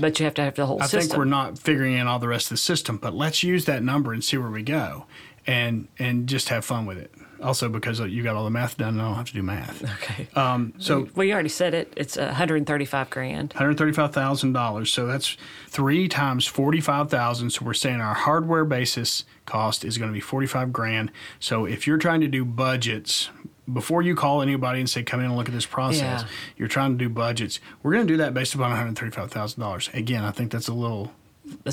[0.00, 1.00] But you have to have the whole I system.
[1.00, 3.82] think we're not figuring in all the rest of the system, but let's use that
[3.82, 5.06] number and see where we go,
[5.46, 7.12] and and just have fun with it.
[7.42, 9.82] Also, because you got all the math done, and I don't have to do math.
[10.02, 10.28] okay.
[10.34, 11.92] Um, so well, you already said it.
[11.96, 13.52] It's one hundred and thirty five grand.
[13.54, 14.92] Hundred thirty-five thousand dollars.
[14.92, 15.36] So that's
[15.68, 17.50] three times forty-five thousand.
[17.50, 21.10] So we're saying our hardware basis cost is going to be forty-five grand.
[21.38, 23.30] So if you're trying to do budgets
[23.72, 26.28] before you call anybody and say come in and look at this process, Yeah.
[26.56, 27.60] you're trying to do budgets.
[27.82, 29.90] We're going to do that based upon one hundred thirty-five thousand dollars.
[29.94, 31.12] Again, I think that's a little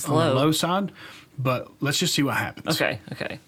[0.08, 0.34] on low.
[0.34, 0.92] low side,
[1.38, 2.80] but let's just see what happens.
[2.82, 3.40] Okay, okay.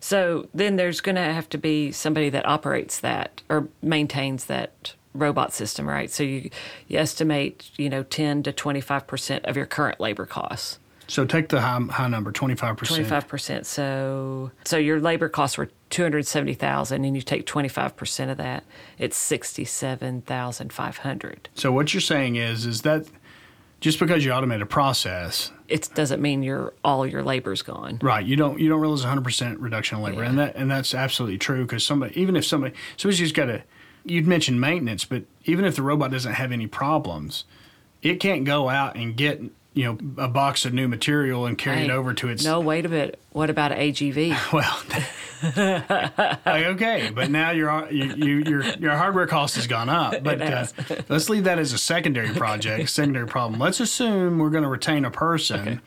[0.00, 4.94] So then there's going to have to be somebody that operates that or maintains that
[5.14, 6.10] robot system, right?
[6.10, 6.50] So you
[6.86, 10.78] you estimate, you know, 10 to 25% of your current labor costs.
[11.08, 13.08] So take the high, high number, twenty-five percent.
[13.08, 13.64] 25%.
[13.64, 18.62] So so your labor costs were 270,000 and you take 25% of that,
[18.98, 21.48] it's 67,500.
[21.54, 23.06] So what you're saying is, is that
[23.80, 28.00] just because you automate a process, It doesn't mean your all your labor's gone.
[28.02, 28.26] Right.
[28.26, 31.38] You don't you don't realize 100 percent reduction in labor, and that and that's absolutely
[31.38, 33.62] true because somebody even if somebody somebody's just got to
[34.04, 37.44] you'd mentioned maintenance, but even if the robot doesn't have any problems,
[38.02, 39.40] it can't go out and get
[39.74, 42.84] you know a box of new material and carry it over to its No, wait
[42.84, 43.18] a bit.
[43.30, 44.52] What about AGV?
[44.52, 44.82] well.
[46.44, 50.14] like, okay, but now your you, you, your your hardware cost has gone up.
[50.28, 50.66] But uh,
[51.08, 53.60] let's leave that as a secondary project, secondary problem.
[53.60, 55.78] Let's assume we're going to retain a person Okay.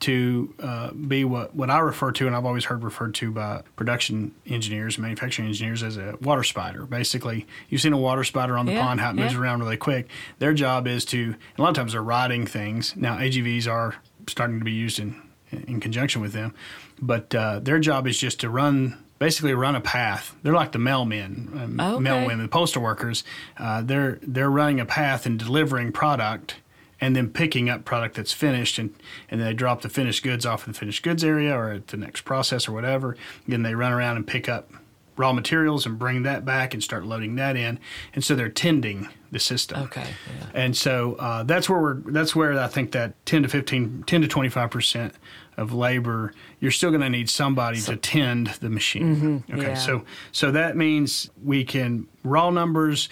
[0.00, 3.62] To uh, be what what I refer to, and I've always heard referred to by
[3.76, 6.84] production engineers, manufacturing engineers, as a water spider.
[6.86, 9.40] Basically, you've seen a water spider on the Yeah, pond, how it moves yeah.
[9.40, 10.08] around really quick.
[10.38, 12.94] Their job is to, a lot of times they're riding things.
[12.96, 15.20] Now AGVs are starting to be used in
[15.66, 16.54] in conjunction with them,
[17.02, 18.96] but uh, their job is just to run.
[19.18, 20.34] Basically, run a path.
[20.42, 22.02] They're like the mailmen, um, Okay.
[22.08, 23.22] mailwomen, postal workers.
[23.58, 26.56] Uh, they're they're running a path and delivering product,
[27.00, 28.94] and then picking up product that's finished, and
[29.30, 31.88] and then they drop the finished goods off in the finished goods area or at
[31.88, 33.16] the next process or whatever.
[33.46, 34.70] Then they run around and pick up
[35.16, 37.78] raw materials and bring that back and start loading that in,
[38.14, 39.82] and so they're tending the system.
[39.82, 40.00] Okay.
[40.00, 40.46] Yeah.
[40.54, 41.94] And so uh, that's where we're.
[41.94, 45.14] That's where I think that ten to 15, 10 to twenty five percent
[45.56, 49.44] of labor, you're still going to need somebody to tend the machine.
[49.52, 49.74] okay, yeah.
[49.74, 53.08] so so that means we can raw numbers,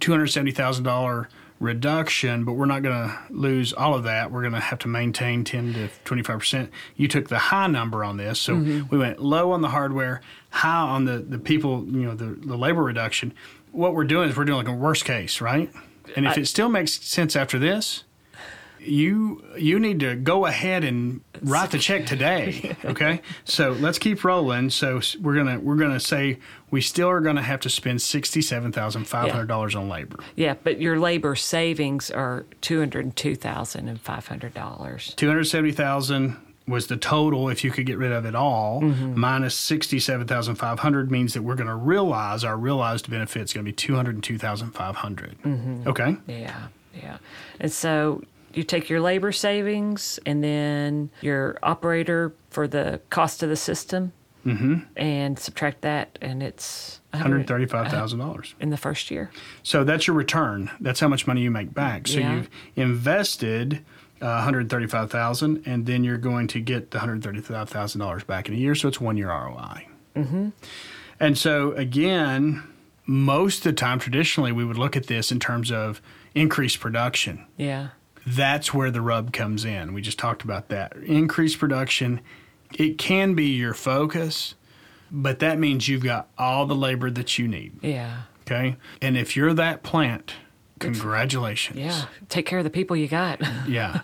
[0.00, 4.30] two hundred seventy thousand dollar reduction, but we're not going to lose all of that.
[4.30, 6.70] We're going to have to maintain ten to twenty five percent.
[6.96, 8.88] You took the high number on this, so mm-hmm.
[8.90, 12.56] we went low on the hardware, high on the the people, you know, the the
[12.56, 13.32] labor reduction.
[13.72, 15.70] What we're doing is we're doing like a worst case, right?
[16.14, 18.04] And if I- it still makes sense after this,
[18.86, 22.76] you you need to go ahead and write the check today.
[22.86, 24.70] Okay, so let's keep rolling.
[24.70, 26.38] So we're gonna we're gonna say
[26.70, 30.18] we still are gonna have to spend sixty seven thousand five hundred dollars on labor.
[30.36, 35.14] Yeah, but your labor savings are two hundred two thousand and five hundred dollars.
[35.16, 36.36] Two hundred seventy thousand
[36.68, 39.18] was the total if you could get rid of it all mm-hmm.
[39.18, 43.74] minus 67,500 means that we're going to realize our realized benefit is going to be
[43.74, 45.36] 202,500.
[45.42, 45.88] Mm-hmm.
[45.88, 46.16] Okay?
[46.26, 47.18] Yeah, yeah.
[47.60, 48.22] And so
[48.56, 54.12] you take your labor savings and then your operator for the cost of the system
[54.96, 58.54] and subtract that, and it's $135,000.
[58.60, 59.28] in the first year.
[59.64, 60.70] So that's your return.
[60.80, 62.06] That's how much money you make back.
[62.06, 62.34] So Yeah.
[62.36, 63.84] you've invested
[64.22, 68.86] uh, 135,000 and then you're going to get the $135,000 back in a year, so
[68.88, 69.86] it's 1 year ROI.
[70.14, 70.48] Mm-hmm.
[71.20, 72.62] And so again,
[73.04, 76.00] most of the time traditionally we would look at this in terms of
[76.34, 77.44] increased production.
[77.56, 77.88] Yeah.
[78.26, 79.94] That's where the rub comes in.
[79.94, 80.96] We just talked about that.
[80.96, 82.20] Increased production,
[82.74, 84.56] it can be your focus,
[85.10, 87.78] but that means you've got all the labor that you need.
[87.82, 88.22] Yeah.
[88.42, 88.76] Okay.
[89.00, 90.34] And if you're that plant,
[90.80, 91.78] congratulations.
[91.78, 92.06] Yeah.
[92.28, 93.40] Take care of the people you got.
[93.68, 94.00] Yeah.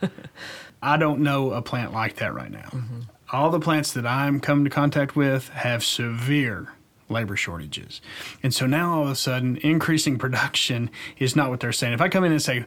[0.85, 2.69] I don't know a plant like that right now.
[2.71, 3.01] Mm-hmm.
[3.31, 6.73] All the plants that I'm coming to contact with have severe
[7.09, 8.01] labor shortages.
[8.43, 11.93] And so now all of a sudden, increasing production is not what they're saying.
[11.93, 12.65] If I come in and say,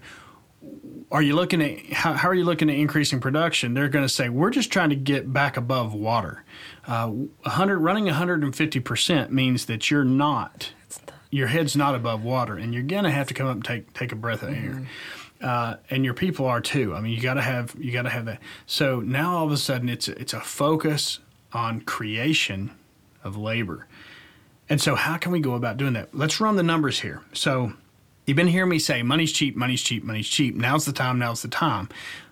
[1.15, 3.73] are you looking at how, how are you looking at increasing production?
[3.73, 6.43] They're going to say we're just trying to get back above water.
[6.85, 10.73] Uh, 100 running 150 percent means that you're not
[11.29, 14.11] your head's not above water, and you're gonna have to come up and take take
[14.11, 14.85] a breath of air.
[15.41, 16.93] Uh, and your people are too.
[16.93, 18.41] I mean, you got to have you got to have that.
[18.65, 21.19] So now all of a sudden, it's a, it's a focus
[21.53, 22.71] on creation
[23.23, 23.87] of labor.
[24.69, 26.13] And so, how can we go about doing that?
[26.13, 27.21] Let's run the numbers here.
[27.33, 27.73] So,
[28.25, 30.55] you've been hearing me say money's cheap, money's cheap, money's cheap.
[30.55, 31.89] Now's the time, now's the time.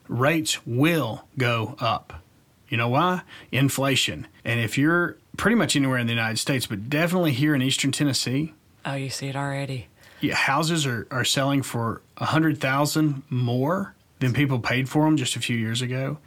[0.08, 2.22] Rates will go up.
[2.70, 3.22] You know why?
[3.52, 4.28] Inflation.
[4.44, 7.92] And if you're pretty much anywhere in the United States, but definitely here in Eastern
[7.92, 8.54] Tennessee,
[8.86, 9.88] oh, you see it already.
[10.22, 15.18] yeah, houses are, are selling for a hundred thousand more than people paid for them
[15.18, 16.18] just a few years ago.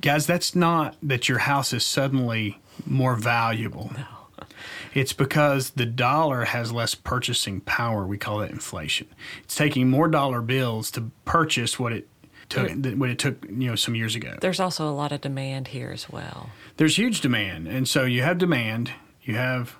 [0.00, 3.90] Guys, that's not that your house is suddenly more valuable.
[4.94, 8.06] It's because the dollar has less purchasing power.
[8.06, 9.08] We call that inflation.
[9.42, 12.08] It's taking more dollar bills to purchase what it
[12.48, 12.98] took mm.
[12.98, 14.36] what it took you know some years ago.
[14.40, 16.50] There's also a lot of demand here as well.
[16.76, 19.76] There's huge demand, and so you have demand, you have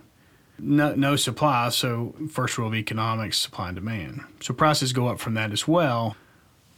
[0.58, 1.68] no, no supply.
[1.70, 4.22] So first rule of economics: supply and demand.
[4.40, 6.16] So prices go up from that as well.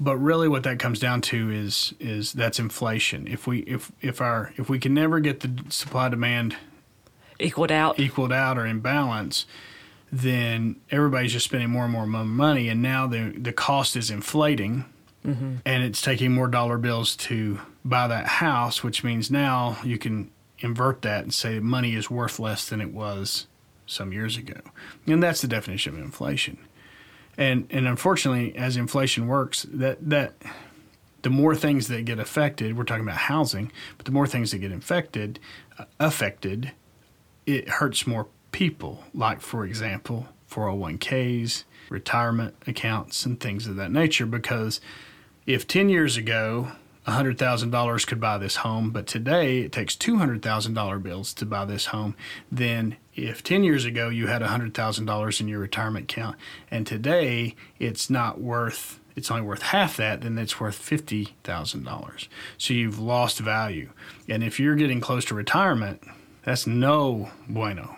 [0.01, 3.29] But really, what that comes down to is is that's inflation.
[3.29, 6.57] If we if if our if we can never get the supply demand
[7.39, 7.99] Equaled out.
[7.99, 9.47] equaled out or in balance,
[10.13, 14.85] then everybody's just spending more and more money, and now the the cost is inflating,
[15.25, 20.31] and it's taking more dollar bills to buy that house, which means now you can
[20.61, 23.47] invert that and say money is worth less than it was
[23.87, 24.61] some years ago,
[25.07, 26.59] and that's the definition of inflation.
[27.37, 30.35] And and unfortunately, as inflation works, that that
[31.23, 34.59] the more things that get affected, we're talking about housing, but the more things that
[34.59, 35.41] get infected,
[35.79, 36.73] uh, affected,
[37.47, 39.05] it hurts more people.
[39.13, 44.27] Like for example, 401ks, retirement accounts, and things of that nature.
[44.27, 44.81] Because
[45.47, 46.73] if 10 years ago,
[47.07, 52.17] $100,000 could buy this home, but today it takes $200,000 bills to buy this home,
[52.51, 56.37] then if 10 years ago you had $100,000 in your retirement account
[56.71, 62.29] and today it's not worth it's only worth half that, then it's worth $50,000.
[62.59, 63.91] So you've lost value.
[64.29, 66.03] And if you're getting close to retirement,
[66.45, 67.95] that's no bueno.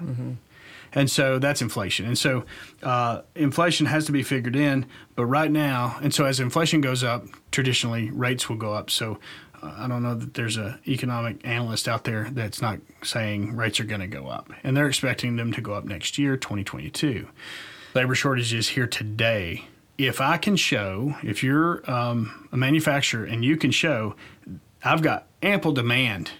[0.92, 2.06] And so that's inflation.
[2.06, 2.44] And so
[2.82, 4.86] uh, inflation has to be figured in.
[5.14, 8.90] But right now, and so as inflation goes up, traditionally rates will go up.
[8.90, 9.18] So
[9.62, 13.78] uh, I don't know that there's a economic analyst out there that's not saying rates
[13.80, 17.28] are going to go up, and they're expecting them to go up next year, 2022.
[17.94, 19.64] Labor shortage is here today.
[19.98, 24.14] If I can show, if you're um, a manufacturer and you can show,
[24.84, 26.30] I've got ample demand.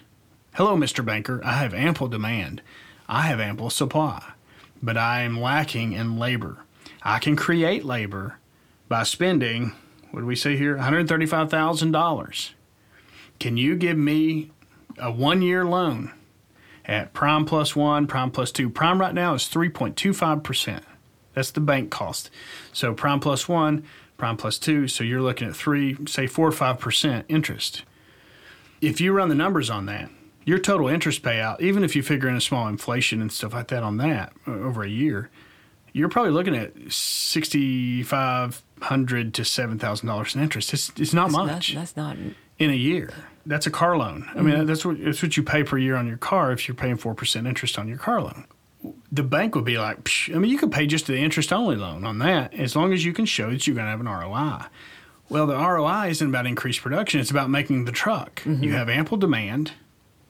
[0.57, 1.05] Hello, Mr.
[1.05, 1.39] Banker.
[1.45, 2.63] I have ample demand.
[3.07, 4.31] I have ample supply,
[4.81, 6.63] but I am lacking in labor.
[7.03, 8.39] I can create labor
[8.89, 9.73] by spending,
[10.09, 10.75] what do we say here?
[10.75, 12.49] $135,000.
[13.39, 14.49] Can you give me
[14.97, 16.11] a one year loan
[16.85, 18.67] at prime plus one, prime plus two?
[18.67, 20.81] Prime right now is 3.25%.
[21.35, 22.31] That's the bank cost.
[22.73, 23.83] So prime plus one,
[24.17, 24.87] prime plus two.
[24.87, 27.83] So you're looking at three, say four or 5% interest.
[28.81, 30.09] If you run the numbers on that,
[30.47, 33.67] your total interest payout, even if you figure in a small inflation and stuff like
[33.67, 35.29] that on that uh, over a year,
[35.91, 40.73] you're probably looking at sixty five hundred to seven thousand dollars in interest.
[40.73, 42.15] It's it's not much That's, that's not.
[42.59, 43.13] in a year.
[43.45, 44.29] That's a car loan.
[44.35, 46.75] I mean, that's what that's what you pay per year on your car if you're
[46.75, 48.45] paying four percent interest on your car loan.
[49.11, 51.75] The bank would be like, Psh, I mean, you could pay just the interest only
[51.75, 54.07] loan on that as long as you can show that you're going to have an
[54.07, 54.67] ROI.
[55.29, 58.43] Well, the ROI isn't about increased production, it's about making the truck.
[58.45, 59.73] You have ample demand,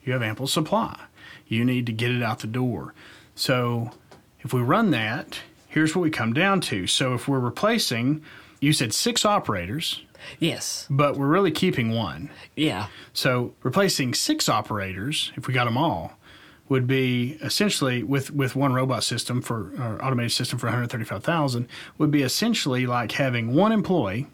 [0.08, 0.98] you have ample supply.
[1.46, 2.94] You need to get it out the door.
[3.34, 3.92] So,
[4.40, 5.38] if we run that,
[5.68, 6.86] here's what we come down to.
[6.86, 8.22] So, if we're replacing,
[8.60, 10.02] you said six operators,
[10.40, 10.86] Yes.
[10.90, 12.30] but we're really keeping one.
[12.56, 12.86] Yeah.
[13.12, 16.14] So replacing six operators, if we got them all,
[16.68, 22.10] would be essentially with with one robot system for or automated system for 135,000 would
[22.10, 24.26] be essentially like having one employee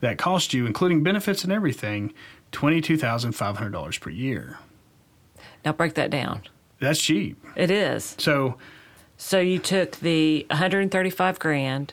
[0.00, 2.14] that cost you including benefits and everything
[2.52, 4.58] $22,500 per year.
[5.66, 6.42] Now break that down.
[6.78, 7.36] That's cheap.
[7.56, 8.14] It is.
[8.18, 8.56] So
[9.16, 11.92] So you took the 135 grand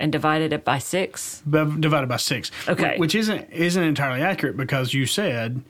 [0.00, 1.40] and divided it by six.
[1.48, 2.50] b- divided by 6.
[2.68, 2.96] Okay.
[2.98, 5.62] Which isn't isn't entirely accurate because you said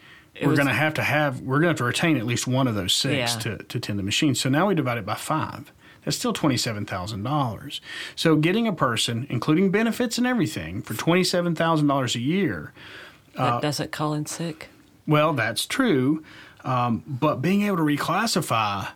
[0.43, 2.67] we're going to have to have we're going to have to retain at least one
[2.67, 3.41] of those six Yeah.
[3.41, 4.35] to to tend the machine.
[4.35, 5.71] So now we divide it by 5.
[6.07, 7.81] That's still $27,000.
[8.17, 12.73] So getting a person including benefits and everything for $27,000 a year
[13.37, 14.69] That uh, doesn't call in sick.
[15.07, 16.23] Well, that's true,
[16.65, 18.89] um, but being able to reclassify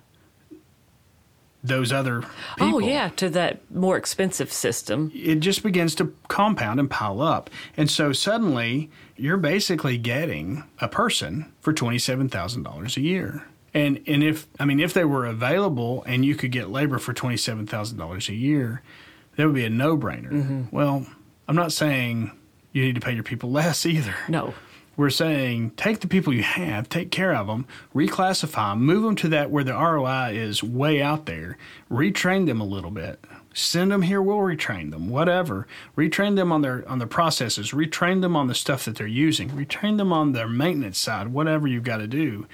[1.65, 2.21] those other
[2.57, 5.11] people, Oh yeah, to that more expensive system.
[5.15, 10.87] it just begins to compound and pile up, and so suddenly you're basically getting a
[10.89, 13.45] person for twenty seven thousand dollars a year.
[13.75, 17.13] And and if I mean if they were available and you could get labor for
[17.13, 18.83] twenty seven thousand dollars a year,
[19.37, 20.71] that would be a no brainer.
[20.71, 21.05] Well,
[21.49, 22.31] I'm not saying
[22.73, 24.15] you need to pay your people less either.
[24.29, 24.55] No.
[24.97, 29.17] We're saying take the people you have, take care of them, reclassify them, move them
[29.17, 31.59] to that where the ROI is way out there,
[31.91, 33.23] retrain them a little bit.
[33.53, 35.67] Send them here, we'll retrain them, whatever.
[35.97, 39.51] Retrain them on their on their processes, retrain them on the stuff that they're using,
[39.51, 42.47] retrain them on their maintenance side, whatever you've got to do.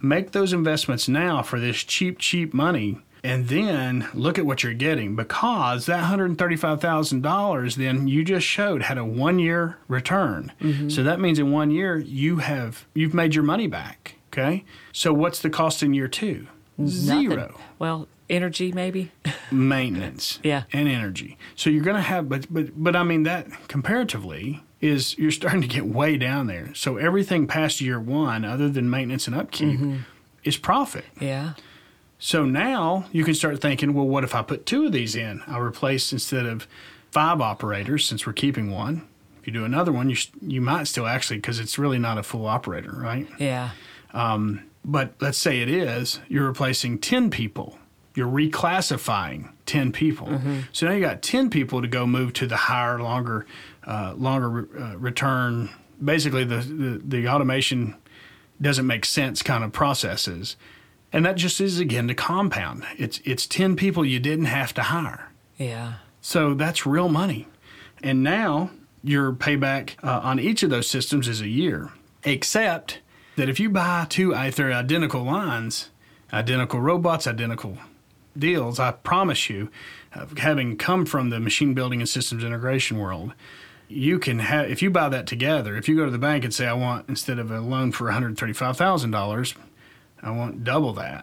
[0.00, 4.74] Make those investments now for this cheap, cheap money and then look at what you're
[4.74, 10.52] getting because that $135,000 then you just showed had a 1 year return.
[10.60, 10.90] Mm-hmm.
[10.90, 14.64] So that means in 1 year you have you've made your money back, okay?
[14.92, 16.46] So what's the cost in year 2?
[16.86, 19.10] Zero Well, energy maybe.
[19.50, 20.64] maintenance Yeah.
[20.72, 21.38] and energy.
[21.54, 25.62] So you're going to have but but but I mean that comparatively is you're starting
[25.62, 26.74] to get way down there.
[26.74, 29.96] So everything past year 1 other than maintenance and upkeep mm-hmm.
[30.44, 31.06] is profit.
[31.20, 31.54] yeah.
[32.18, 35.42] So now you can start thinking, well, what if I put two of these in?
[35.46, 36.66] I'll replace instead of
[37.10, 39.06] five operators since we're keeping one.
[39.40, 42.16] If you do another one, you sh- you might still actually because it's really not
[42.16, 43.26] a full operator, right?
[43.38, 43.70] Yeah.
[44.86, 47.78] But let's say it is, you're replacing ten people.
[48.14, 50.40] You're reclassifying ten people.
[50.72, 53.46] So now you got ten people to go move to the higher, longer,
[53.86, 55.70] uh, longer uh, return.
[56.02, 57.96] Basically, the, the the automation
[58.60, 60.56] doesn't make sense kind of processes,
[61.14, 62.84] and that just is again to compound.
[62.98, 65.30] It's it's ten people you didn't have to hire.
[65.56, 65.94] Yeah.
[66.20, 67.46] So that's real money.
[68.02, 68.70] And now
[69.04, 71.92] your payback uh, on each of those systems is a year,
[72.24, 72.98] except
[73.36, 75.90] that if you buy two, if they're identical lines,
[76.32, 77.78] identical robots, identical
[78.36, 79.70] deals, I promise you,
[80.14, 83.34] uh, having come from the machine building and systems integration world,
[83.88, 86.52] you can have, if you buy that together, if you go to the bank and
[86.52, 89.54] say, I want, instead of a loan for $135,000,
[90.24, 91.22] I want double that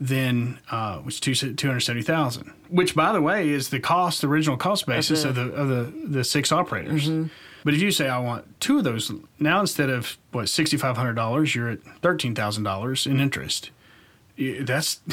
[0.00, 2.52] then uh, which two two hundred seventy thousand.
[2.68, 6.08] Which, by the way, is the cost, the original cost basis of the of the,
[6.08, 7.08] the six operators.
[7.64, 10.96] But if you say I want two of those now, instead of what sixty five
[10.96, 13.70] hundred dollars, you're at thirteen thousand dollars in interest.
[14.36, 14.96] That's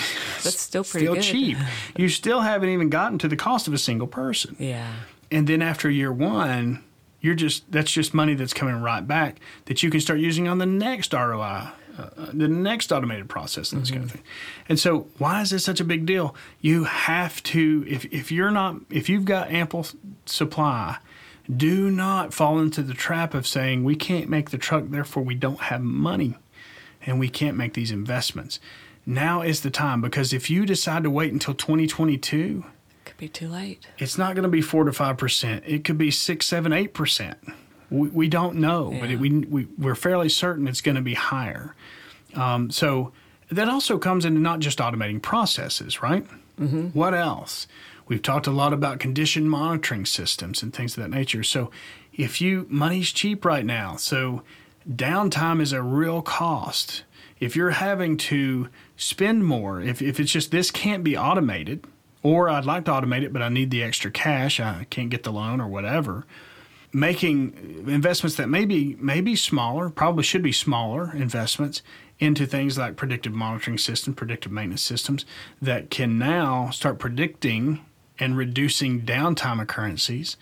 [0.43, 1.57] That's still pretty still cheap.
[1.95, 4.55] You still haven't even gotten to the cost of a single person.
[4.57, 4.91] Yeah.
[5.29, 6.83] And then after year one,
[7.21, 10.57] you're just that's just money that's coming right back that you can start using on
[10.57, 14.23] the next ROI, uh, the next automated process, and this kind of thing.
[14.69, 16.35] And so, why is this such a big deal?
[16.61, 19.85] You have to if if you're not if you've got ample
[20.25, 20.97] supply.
[21.53, 25.35] Do not fall into the trap of saying we can't make the truck, therefore we
[25.35, 26.35] don't have money
[27.05, 28.59] and we can't make these investments.
[29.05, 33.27] Now is the time because if you decide to wait until 2022, it Could be
[33.27, 33.87] too late.
[33.97, 35.63] it's not going to be four to five percent.
[35.65, 37.37] It could be six, seven, eight percent.
[37.91, 41.13] We, we don't know, but it, we, we we're fairly certain it's going to be
[41.13, 41.75] higher.
[42.33, 43.11] Um, so
[43.51, 46.25] that also comes into not just automating processes, right?
[46.59, 46.87] Mm-hmm.
[46.97, 47.67] What else?
[48.07, 51.43] We've talked a lot about condition monitoring systems and things of that nature.
[51.43, 51.69] So
[52.13, 54.43] if you money's cheap right now, so
[54.89, 57.03] downtime is a real cost.
[57.39, 61.85] If you're having to spend more, if, if it's just this can't be automated,
[62.23, 65.23] or I'd like to automate it, but I need the extra cash, I can't get
[65.23, 66.25] the loan or whatever,
[66.93, 71.81] making investments that may be, may be smaller, probably should be smaller investments
[72.19, 75.25] into things like predictive monitoring systems, predictive maintenance systems
[75.61, 77.83] that can now start predicting
[78.19, 80.37] and reducing downtime occurrences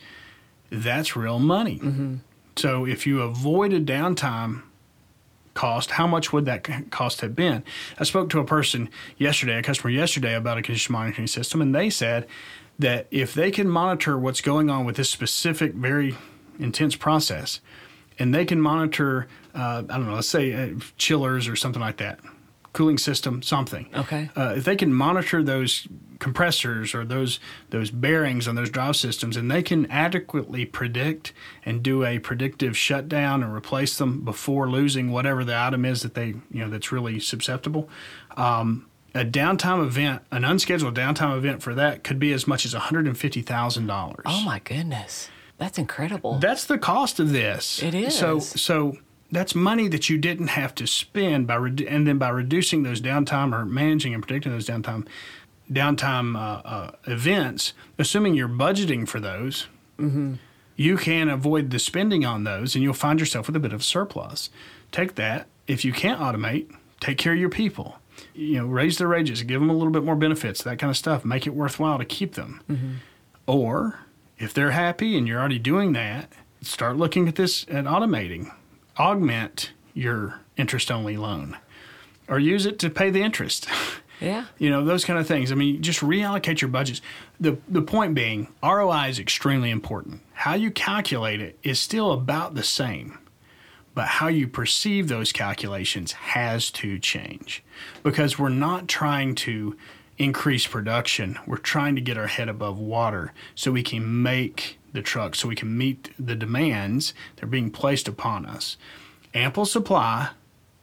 [0.71, 1.79] that's real money.
[1.79, 2.15] Mm-hmm.
[2.55, 4.63] So if you avoided downtime
[5.53, 7.63] cost, how much would that cost have been?
[7.97, 11.73] I spoke to a person yesterday, a customer yesterday, about a condition monitoring system, and
[11.73, 12.27] they said
[12.77, 16.15] that if they can monitor what's going on with this specific, very
[16.59, 17.61] intense process,
[18.17, 21.97] and they can monitor, uh, I don't know, let's say uh, chillers or something like
[21.97, 22.19] that,
[22.73, 23.89] cooling system, something.
[23.95, 24.29] Okay.
[24.35, 25.87] Uh, if they can monitor those
[26.19, 27.39] compressors or those
[27.69, 31.31] those bearings on those drive systems, and they can adequately predict
[31.63, 36.13] and do a predictive shutdown and replace them before losing whatever the item is that
[36.15, 37.89] they you know that's really susceptible.
[38.35, 38.85] Um,
[39.15, 42.81] a downtime event, an unscheduled downtime event for that could be as much as one
[42.81, 44.23] hundred and fifty thousand dollars.
[44.25, 45.29] Oh my goodness.
[45.59, 46.39] That's incredible.
[46.39, 47.83] That's the cost of this.
[47.83, 48.15] It is.
[48.17, 48.97] So so
[49.31, 52.99] that's money that you didn't have to spend by redu- and then by reducing those
[53.01, 55.05] downtime or managing and predicting those downtime
[55.71, 59.67] downtime uh, uh, events, assuming you're budgeting for those.
[60.77, 63.81] You can avoid the spending on those, and you'll find yourself with a bit of
[63.81, 64.49] a surplus.
[64.93, 65.47] Take that.
[65.67, 67.99] If you can't automate, take care of your people.
[68.33, 70.95] You know, raise their wages, give them a little bit more benefits, that kind of
[70.95, 71.25] stuff.
[71.25, 73.01] Make it worthwhile to keep them.
[73.45, 73.99] Or
[74.39, 76.31] if they're happy and you're already doing that,
[76.61, 78.51] start looking at this at automating.
[78.97, 81.57] Augment your interest only loan
[82.27, 83.67] or use it to pay the interest.
[84.21, 84.45] yeah.
[84.57, 85.51] you know, those kind of things.
[85.51, 87.01] I mean, just reallocate your budgets.
[87.39, 90.21] The the point being, ROI is extremely important.
[90.33, 93.17] How you calculate it is still about the same.
[93.95, 97.63] But how you perceive those calculations has to change
[98.03, 99.75] because we're not trying to
[100.19, 101.39] increase production.
[101.47, 105.47] We're trying to get our head above water so we can make the truck, so
[105.47, 108.77] we can meet the demands that are being placed upon us.
[109.33, 110.29] Ample supply,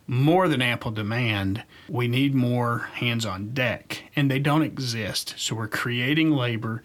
[0.07, 1.65] more than ample demand.
[1.89, 5.35] We need more hands on deck, and they don't exist.
[5.37, 6.83] So we're creating labor,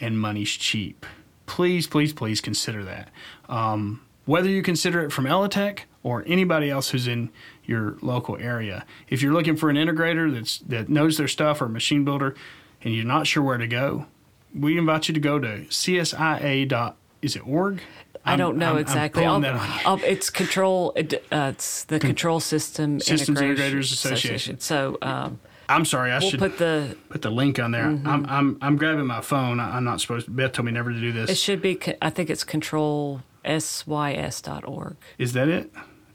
[0.00, 1.06] and money's cheap.
[1.46, 3.10] Please, please, please consider that.
[3.48, 7.30] Um, whether you consider it from Elitech or anybody else who's in
[7.72, 11.64] your local area, if you're looking for an integrator that's that knows their stuff or
[11.64, 12.34] a machine builder,
[12.82, 14.06] and you're not sure where to go,
[14.54, 16.68] we invite you to go to csia.
[16.68, 17.80] dot Is it org?
[18.24, 19.24] I don't know I'm- I'm exactly.
[19.24, 19.98] pulling I'll- that on.
[20.00, 20.92] I'll- it's control.
[20.94, 24.60] it- Uh, it's the Control System Systems Integrators Association.
[24.60, 26.12] So um, I'm sorry.
[26.12, 26.96] I we'll should put the.
[27.08, 27.86] put the link on there.
[27.86, 28.06] Mm-hmm.
[28.06, 29.58] I'm, I'm I'm grabbing my phone.
[29.58, 30.26] I'm not supposed.
[30.26, 30.30] to.
[30.32, 31.30] Beth told me never to do this.
[31.30, 31.80] It should be.
[32.00, 34.96] I think it's control controlsys.org.
[35.18, 35.72] Is that it?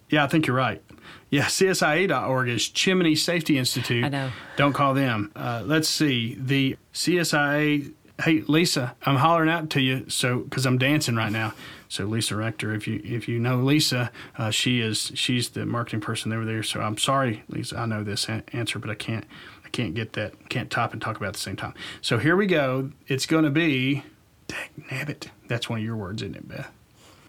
[0.10, 0.82] Yeah, I think you're right.
[1.30, 4.06] Yeah, CSIA.org is Chimney Safety Institute.
[4.06, 4.32] I know.
[4.56, 5.32] Don't call them.
[5.36, 6.36] Uh, let's see.
[6.40, 7.94] The CSIA.
[8.24, 11.54] Hey, Lisa, I'm hollering out to you so because I'm dancing right now.
[11.90, 16.02] So Lisa Rector, if you if you know Lisa, uh, she is she's the marketing
[16.02, 16.64] person over there.
[16.64, 17.78] So I'm sorry, Lisa.
[17.78, 19.26] I know this a- answer, but I can't
[19.64, 20.50] I can't get that.
[20.50, 21.74] Can't top and talk about at the same time.
[22.02, 22.92] So here we go.
[23.08, 24.04] It's going to be.
[24.48, 25.28] Dang nabbit.
[25.48, 26.72] That's one of your words, isn't it, Beth?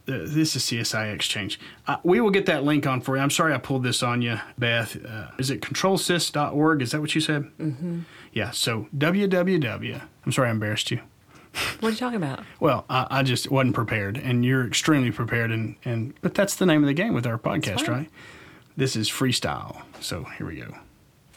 [0.09, 1.61] This is CSI Exchange.
[1.87, 3.23] Uh, we will get that link on for you.
[3.23, 4.97] I'm sorry I pulled this on you, Beth.
[5.05, 6.81] Uh, is it controlsys.org?
[6.81, 7.43] Is that what you said?
[7.59, 8.01] Mm-hmm.
[8.33, 10.03] Yeah, so www.
[10.25, 11.01] I'm sorry I embarrassed you.
[11.81, 12.45] What are you talking about?
[12.61, 16.67] Well, I, I just wasn't prepared, and you're extremely prepared, and, and but that's the
[16.67, 18.09] name of the game with our podcast, right?
[18.77, 19.83] This is freestyle.
[20.01, 20.75] So here we go.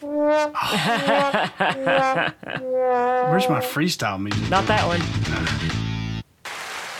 [0.00, 0.52] Where's
[3.48, 4.48] my freestyle music?
[4.48, 5.72] Not that one.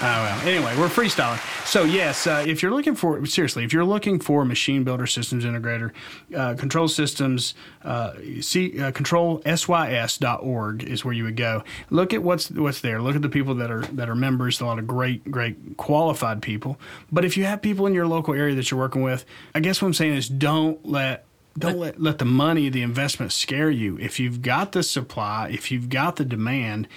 [0.05, 0.49] Oh well.
[0.49, 1.39] Anyway, we're freestyling.
[1.65, 5.45] So yes, uh, if you're looking for seriously, if you're looking for machine builder systems
[5.45, 5.93] integrator,
[6.37, 11.63] uh, control systems, uh, see uh, controlsys.org is where you would go.
[11.91, 13.01] Look at what's what's there.
[13.01, 14.61] Look at the people that are that are members.
[14.61, 16.81] A lot of great, great qualified people.
[17.13, 19.25] But if you have people in your local area that you're working with,
[19.55, 21.25] I guess what I'm saying is don't let
[21.57, 23.99] don't let, let the money, the investment scare you.
[23.99, 26.89] If you've got the supply, if you've got the demand,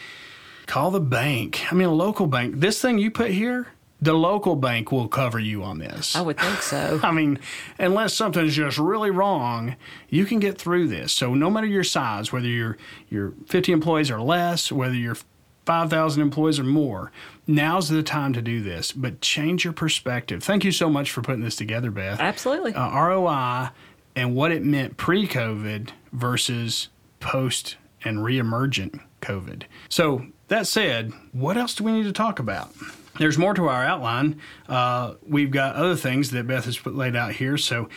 [0.66, 1.72] call the bank.
[1.72, 2.60] I mean, a local bank.
[2.60, 3.68] This thing you put here,
[4.02, 6.16] the local bank will cover you on this.
[6.16, 7.00] I would think so.
[7.04, 7.40] I mean,
[7.80, 9.76] unless something's just really wrong,
[10.10, 11.14] you can get through this.
[11.14, 12.78] So no matter your size, whether you're
[13.10, 15.18] you're 50 employees or less, whether you're
[15.66, 17.12] 5,000 employees or more,
[17.48, 18.92] now's the time to do this.
[18.92, 20.44] But change your perspective.
[20.44, 22.20] Thank you so much for putting this together, Beth.
[22.20, 22.74] Absolutely.
[22.74, 23.70] Uh, ROI
[24.16, 26.90] and what it meant pre-COVID versus
[27.20, 29.64] post and re-emergent COVID.
[29.90, 32.74] So that said, what else do we need to talk about?
[33.18, 34.40] There's more to our outline.
[34.68, 37.58] Uh, we've got other things that Beth has put laid out here.
[37.58, 37.88] So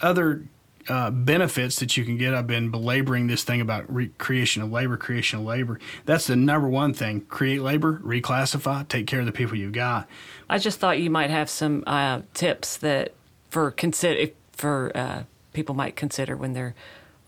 [0.00, 0.44] other
[0.88, 2.34] uh, benefits that you can get.
[2.34, 5.78] I've been belaboring this thing about re- creation of labor, creation of labor.
[6.06, 10.08] That's the number one thing: create labor, reclassify, take care of the people you've got.
[10.48, 13.14] I just thought you might have some uh, tips that
[13.50, 15.22] for consider for uh,
[15.52, 16.74] people might consider when they're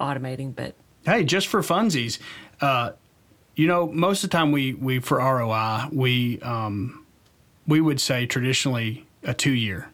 [0.00, 0.54] automating.
[0.54, 0.74] But
[1.04, 2.18] Hey, just for funsies,
[2.60, 2.92] uh,
[3.56, 7.04] you know, most of the time we we for ROI we um,
[7.66, 9.88] we would say traditionally a two year.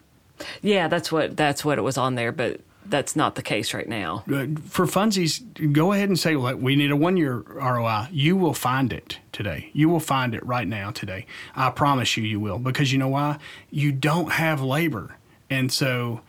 [0.61, 3.87] Yeah, that's what that's what it was on there, but that's not the case right
[3.87, 4.23] now.
[4.27, 5.41] Uh, For funsies,
[5.71, 8.07] go ahead and say, well, we need a one year ROI.
[8.11, 9.69] You will find it today.
[9.73, 11.25] You will find it right now today.
[11.55, 12.57] I promise you, you will.
[12.57, 13.37] Because you know why?
[13.69, 15.15] You don't have labor.
[15.49, 16.21] And so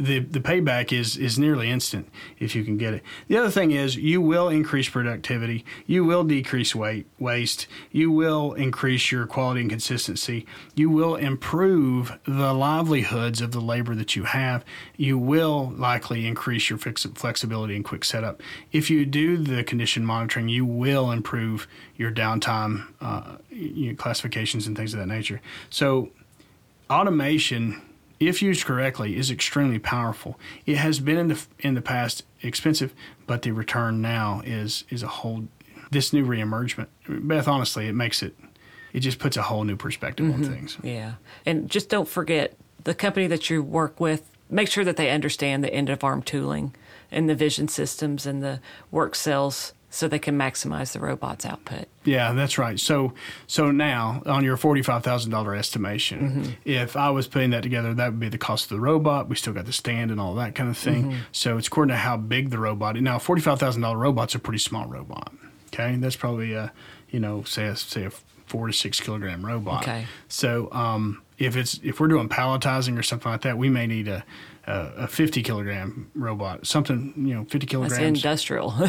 [0.00, 3.02] the, the payback is, is nearly instant if you can get it.
[3.28, 5.64] The other thing is you will increase productivity.
[5.86, 7.66] You will decrease weight waste.
[7.92, 10.46] You will increase your quality and consistency.
[10.74, 14.64] You will improve the livelihoods of the labor that you have.
[14.96, 18.42] You will likely increase your fix- flexibility and quick setup.
[18.72, 24.66] If you do the condition monitoring, you will improve your downtime uh, you know, classifications
[24.66, 25.42] and things of that nature.
[25.68, 26.08] So
[26.88, 27.82] automation
[28.20, 30.38] if used correctly, is extremely powerful.
[30.66, 32.94] It has been in the in the past expensive,
[33.26, 35.48] but the return now is is a whole
[35.90, 36.86] this new reemergement.
[37.08, 38.36] Beth, honestly, it makes it
[38.92, 40.52] it just puts a whole new perspective on mm-hmm.
[40.52, 40.76] things.
[40.82, 41.14] Yeah.
[41.46, 45.62] And just don't forget the company that you work with, make sure that they understand
[45.62, 46.74] the end of arm tooling
[47.10, 48.60] and the vision systems and the
[48.90, 51.86] work cells so they can maximize the robot's output.
[52.04, 52.78] Yeah, that's right.
[52.78, 53.12] So
[53.46, 57.92] so now on your forty five thousand dollar estimation, if I was putting that together,
[57.94, 59.28] that would be the cost of the robot.
[59.28, 61.16] We still got the stand and all that kind of thing.
[61.32, 62.96] So it's according to how big the robot.
[62.96, 63.02] is.
[63.02, 65.32] Now, forty five thousand dollar robot's a pretty small robot.
[65.66, 66.72] Okay, that's probably a
[67.10, 68.10] you know say a, say a
[68.46, 69.82] four to six kilogram robot.
[69.82, 70.06] Okay.
[70.28, 74.08] So um, if it's if we're doing palletizing or something like that, we may need
[74.08, 74.24] a
[74.66, 77.94] a, a fifty kilogram robot, something you know fifty kilograms.
[77.98, 78.74] That's industrial.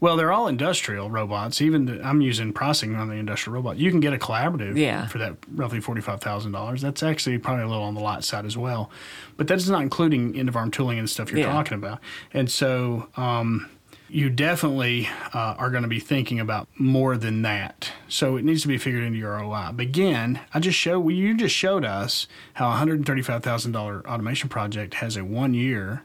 [0.00, 1.60] Well, they're all industrial robots.
[1.60, 3.76] Even the, I'm using pricing on the industrial robot.
[3.76, 5.06] You can get a collaborative Yeah.
[5.08, 6.80] for that roughly forty five thousand dollars.
[6.80, 8.90] That's actually probably a little on the light side as well,
[9.36, 11.52] but that's not including end of arm tooling and stuff you're Yeah.
[11.52, 12.00] talking about.
[12.32, 13.68] And so um,
[14.10, 17.92] you definitely uh, are going to be thinking about more than that.
[18.08, 19.70] So it needs to be figured into your ROI.
[19.72, 23.22] But again, I just showed well, you just showed us how a hundred and thirty
[23.22, 26.02] five thousand dollar automation project has a one year,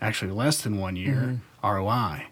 [0.00, 2.26] actually less than one year ROI.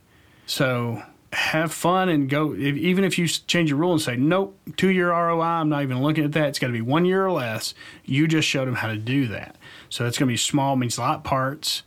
[0.46, 1.02] So
[1.32, 2.52] have fun and go.
[2.52, 5.82] If, even if you change your rule and say nope, two year ROI, I'm not
[5.82, 6.48] even looking at that.
[6.48, 7.74] It's got to be one year or less.
[8.04, 9.56] You just showed them how to do that.
[9.88, 11.82] So it's going to be small, means lot parts.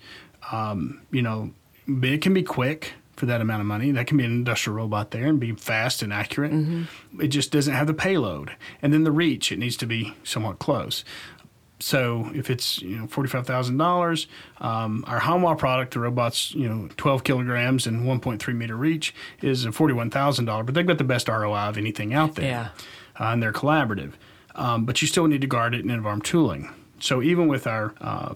[0.51, 1.51] Um, you know,
[1.87, 3.91] it can be quick for that amount of money.
[3.91, 6.53] That can be an industrial robot there and be fast and accurate.
[7.19, 9.51] It just doesn't have the payload, and then the reach.
[9.51, 11.03] It needs to be somewhat close.
[11.79, 14.27] So if it's you know forty five thousand dollars,
[14.59, 18.75] um, our Hanwha product, the robot's you know twelve kilograms and one point three meter
[18.75, 22.13] reach is a forty one thousand dollar, but they've got the best ROI of anything
[22.15, 22.69] out there, Yeah.
[23.19, 24.13] uh, and they're collaborative.
[24.55, 26.73] Um, but you still need to guard it in end of arm tooling.
[26.99, 28.33] So even with our uh,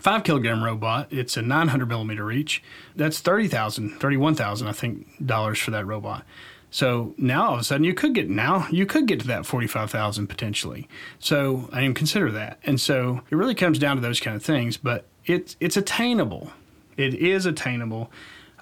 [0.00, 2.62] five kilogram robot, it's a nine hundred millimeter reach.
[2.96, 6.24] That's thirty thousand, thirty one thousand, I think, dollars for that robot.
[6.72, 9.44] So now all of a sudden you could get now you could get to that
[9.44, 10.88] forty five thousand potentially.
[11.18, 14.42] So I didn't consider that, and so it really comes down to those kind of
[14.42, 14.78] things.
[14.78, 16.50] But it's it's attainable.
[16.96, 18.10] It is attainable,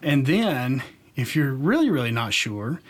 [0.02, 0.82] and then
[1.14, 2.80] if you're really really not sure,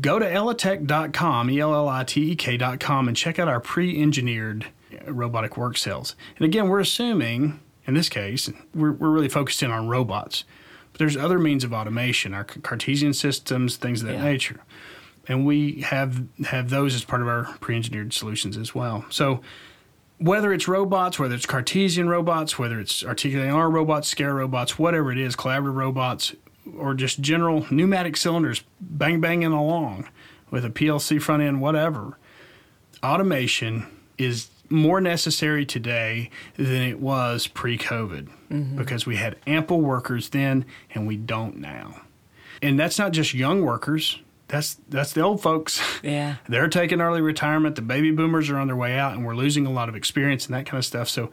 [0.00, 4.66] go to elitech.com, e l l i t e k.com, and check out our pre-engineered
[5.06, 6.16] uh, robotic work cells.
[6.38, 10.44] And again, we're assuming in this case we're we're really focused in on robots.
[10.92, 14.24] But there's other means of automation, our Cartesian systems, things of that Yeah.
[14.24, 14.60] nature.
[15.28, 19.04] And we have have those as part of our pre-engineered solutions as well.
[19.08, 19.40] So
[20.18, 25.10] whether it's robots, whether it's Cartesian robots, whether it's articulating R robots, SCARA robots, whatever
[25.10, 26.34] it is, collaborative robots,
[26.76, 30.08] or just general pneumatic cylinders bang banging along
[30.50, 32.18] with a PLC front end, whatever,
[33.02, 33.86] automation
[34.18, 38.28] is more necessary today than it was pre COVID
[38.76, 40.64] because we had ample workers then
[40.94, 42.02] and we don't now.
[42.60, 44.18] And that's not just young workers.
[44.48, 45.80] That's that's the old folks.
[46.02, 46.36] Yeah.
[46.48, 47.76] They're taking early retirement.
[47.76, 50.46] The baby boomers are on their way out, and we're losing a lot of experience
[50.46, 51.08] and that kind of stuff.
[51.08, 51.30] So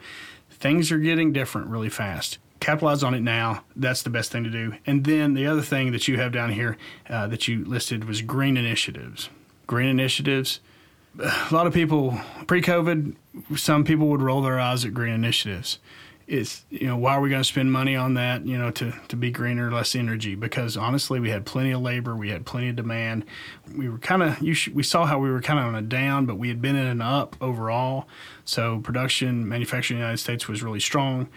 [0.50, 2.38] things are getting different really fast.
[2.60, 3.64] Capitalize on it now.
[3.76, 4.74] That's the best thing to do.
[4.86, 6.76] And then the other thing that you have down here
[7.08, 9.30] uh, that you listed was green initiatives.
[9.66, 10.60] Green initiatives.
[11.18, 13.16] A lot of people pre COVID,
[13.56, 15.78] some people would roll their eyes at green initiatives.
[16.26, 18.92] It's you know why are we going to spend money on that you know to
[19.08, 20.36] to be greener, less energy?
[20.36, 23.24] Because honestly, we had plenty of labor, we had plenty of demand.
[23.74, 25.82] We were kind of you sh- we saw how we were kind of on a
[25.82, 28.06] down, but we had been in an up overall.
[28.44, 31.28] So production, manufacturing in the United States was really strong.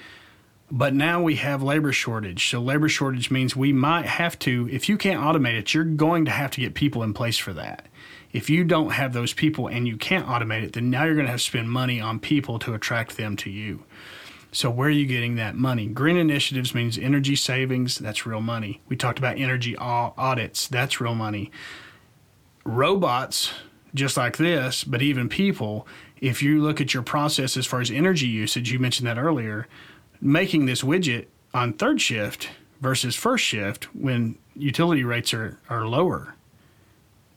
[0.71, 2.49] But now we have labor shortage.
[2.49, 6.25] So labor shortage means we might have to, if you can't automate it, you're going
[6.25, 7.85] to have to get people in place for that.
[8.33, 11.27] If you don't have those people and you can't automate it, then now you're going
[11.27, 13.83] to have to spend money on people to attract them to you.
[14.51, 15.87] So where are you getting that money?
[15.87, 17.97] Green initiatives means energy savings.
[17.97, 18.81] That's real money.
[18.87, 20.67] We talked about energy audits.
[20.67, 21.51] That's real money.
[22.65, 23.51] Robots,
[23.93, 25.87] just like this, but even people,
[26.19, 29.67] if you look at your process as far as energy usage, you mentioned that earlier,
[30.21, 32.49] making this widget on third shift
[32.81, 36.35] versus first shift when utility rates are, are lower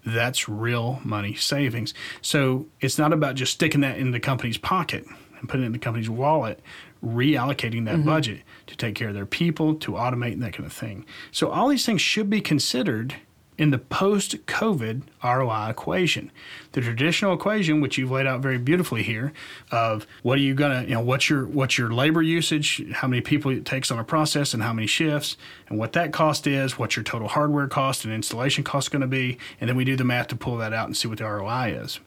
[0.06, 1.92] that's real money savings.
[2.22, 5.04] So it's not about just sticking that in the company's pocket
[5.38, 6.60] and putting it in the company's wallet,
[7.04, 8.04] reallocating that mm-hmm.
[8.04, 11.04] budget to take care of their people, to automate, and that kind of thing.
[11.32, 13.16] So all these things should be considered
[13.58, 16.30] in the post COVID ROI equation.
[16.72, 19.32] The traditional equation, which you've laid out very beautifully here,
[19.70, 23.22] of what are you gonna, you know, what's your what's your labor usage, how many
[23.22, 25.36] people it takes on a process, and how many shifts,
[25.68, 29.06] and what that cost is, what's your total hardware cost and installation cost going to
[29.06, 31.24] be, and then we do the math to pull that out and see what the
[31.24, 32.00] ROI is.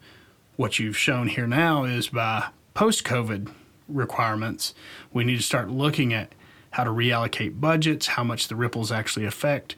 [0.55, 3.51] What you've shown here now is by post COVID
[3.87, 4.75] requirements,
[5.11, 6.33] we need to start looking at
[6.71, 9.75] how to reallocate budgets, how much the ripples actually affect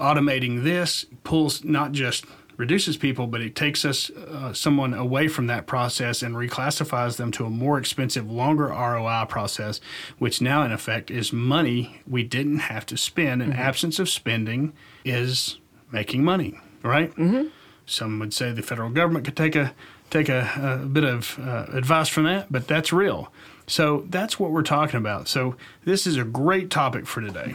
[0.00, 2.24] automating this pulls not just
[2.60, 7.32] reduces people, but it takes us uh, someone away from that process and reclassifies them
[7.32, 9.80] to a more expensive, longer ROI process,
[10.18, 13.40] which now in effect is money we didn't have to spend.
[13.40, 13.60] An mm-hmm.
[13.60, 14.74] absence of spending
[15.06, 15.58] is
[15.90, 17.10] making money, right?
[17.16, 17.48] Mm-hmm.
[17.86, 19.74] Some would say the federal government could take a
[20.10, 23.32] take a, a bit of uh, advice from that, but that's real.
[23.66, 25.28] So that's what we're talking about.
[25.28, 27.54] So this is a great topic for today.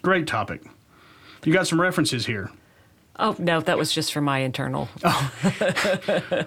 [0.00, 0.62] Great topic.
[1.44, 2.50] You got some references here.
[3.20, 4.88] Oh, no, that was just for my internal.
[5.02, 5.32] Oh.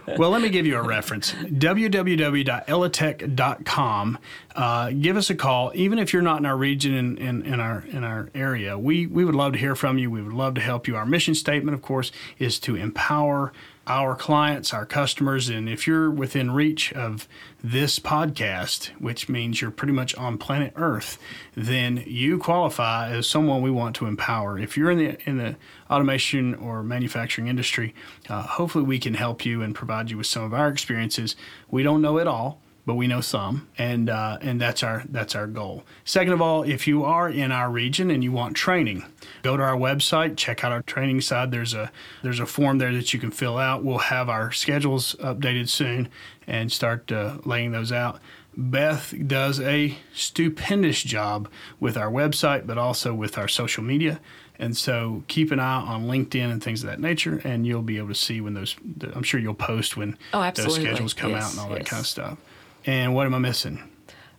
[0.17, 4.17] well, let me give you a reference www.elitech.com.
[4.55, 7.59] Uh, give us a call, even if you're not in our region in, in, in,
[7.59, 8.77] our, in our area.
[8.77, 10.09] We, we would love to hear from you.
[10.09, 10.95] We would love to help you.
[10.95, 13.51] Our mission statement, of course, is to empower
[13.87, 17.27] our clients, our customers, and if you're within reach of
[17.63, 21.17] this podcast, which means you're pretty much on planet Earth,
[21.55, 24.57] then you qualify as someone we want to empower.
[24.59, 25.55] If you're in the in the
[25.89, 27.95] automation or manufacturing industry,
[28.29, 31.35] uh, hopefully we can help you and provide you with some of our experiences.
[31.69, 35.35] We don't know it all but we know some, and uh, and that's our that's
[35.35, 35.83] our goal.
[36.03, 39.05] Second of all, if you are in our region and you want training,
[39.43, 41.51] go to our website, check out our training side.
[41.51, 41.91] There's a
[42.23, 43.83] there's a form there that you can fill out.
[43.83, 46.09] We'll have our schedules updated soon
[46.47, 48.19] and start uh, laying those out.
[48.57, 54.19] Beth does a stupendous job with our website, but also with our social media.
[54.59, 57.97] And so keep an eye on LinkedIn and things of that nature, and you'll be
[57.97, 58.75] able to see when those.
[59.13, 61.77] I'm sure you'll post when oh, those schedules come yes, out and all yes.
[61.79, 62.37] that kind of stuff.
[62.85, 63.89] And what am I missing?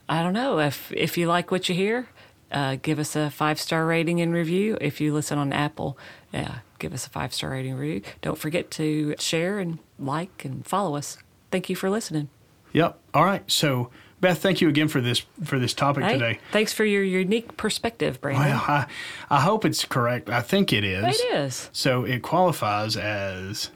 [0.08, 0.58] I don't know.
[0.58, 2.08] If if you like what you hear,
[2.50, 4.76] uh, give us a five star rating and review.
[4.80, 5.96] If you listen on Apple,
[6.32, 8.02] yeah, give us a five star rating review.
[8.20, 11.18] Don't forget to share and like and follow us.
[11.50, 12.28] Thank you for listening.
[12.72, 12.98] Yep.
[13.14, 13.48] All right.
[13.50, 13.90] So
[14.22, 16.38] Beth, thank you again for this for this topic hey, today.
[16.52, 18.50] Thanks for your unique perspective, Brandon.
[18.50, 18.86] Well, I,
[19.28, 20.30] I hope it's correct.
[20.30, 21.20] I think it is.
[21.20, 21.70] It is.
[21.72, 23.70] So it qualifies as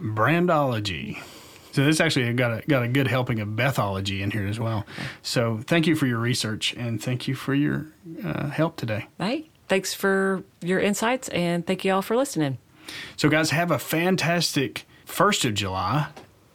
[0.00, 1.22] brandology.
[1.72, 4.86] So this actually got a got a good helping of Bethology in here as well.
[5.22, 7.86] So thank you for your research and thank you for your
[8.24, 9.06] uh, help today.
[9.18, 12.58] Hey, thanks for your insights and thank you all for listening.
[13.16, 16.08] So guys, have a fantastic first of July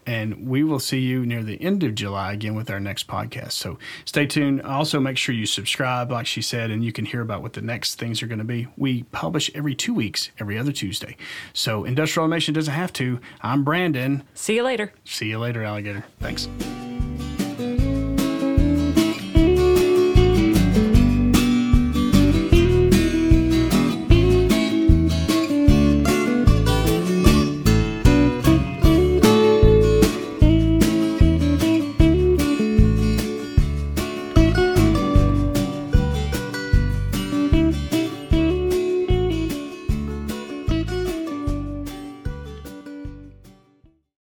[0.06, 3.54] and we will see you near the end of July again with our next podcast.
[3.54, 4.62] So stay tuned.
[4.62, 7.62] Also, make sure you subscribe, like she said, and you can hear about what the
[7.62, 8.68] next things are going to be.
[8.78, 11.18] We publish every two weeks, every other Tuesday.
[11.54, 13.20] So industrial automation doesn't have to.
[13.42, 14.24] I'm Brandon.
[14.34, 14.94] See you later.
[15.04, 16.06] See you later, alligator.
[16.20, 16.48] Thanks.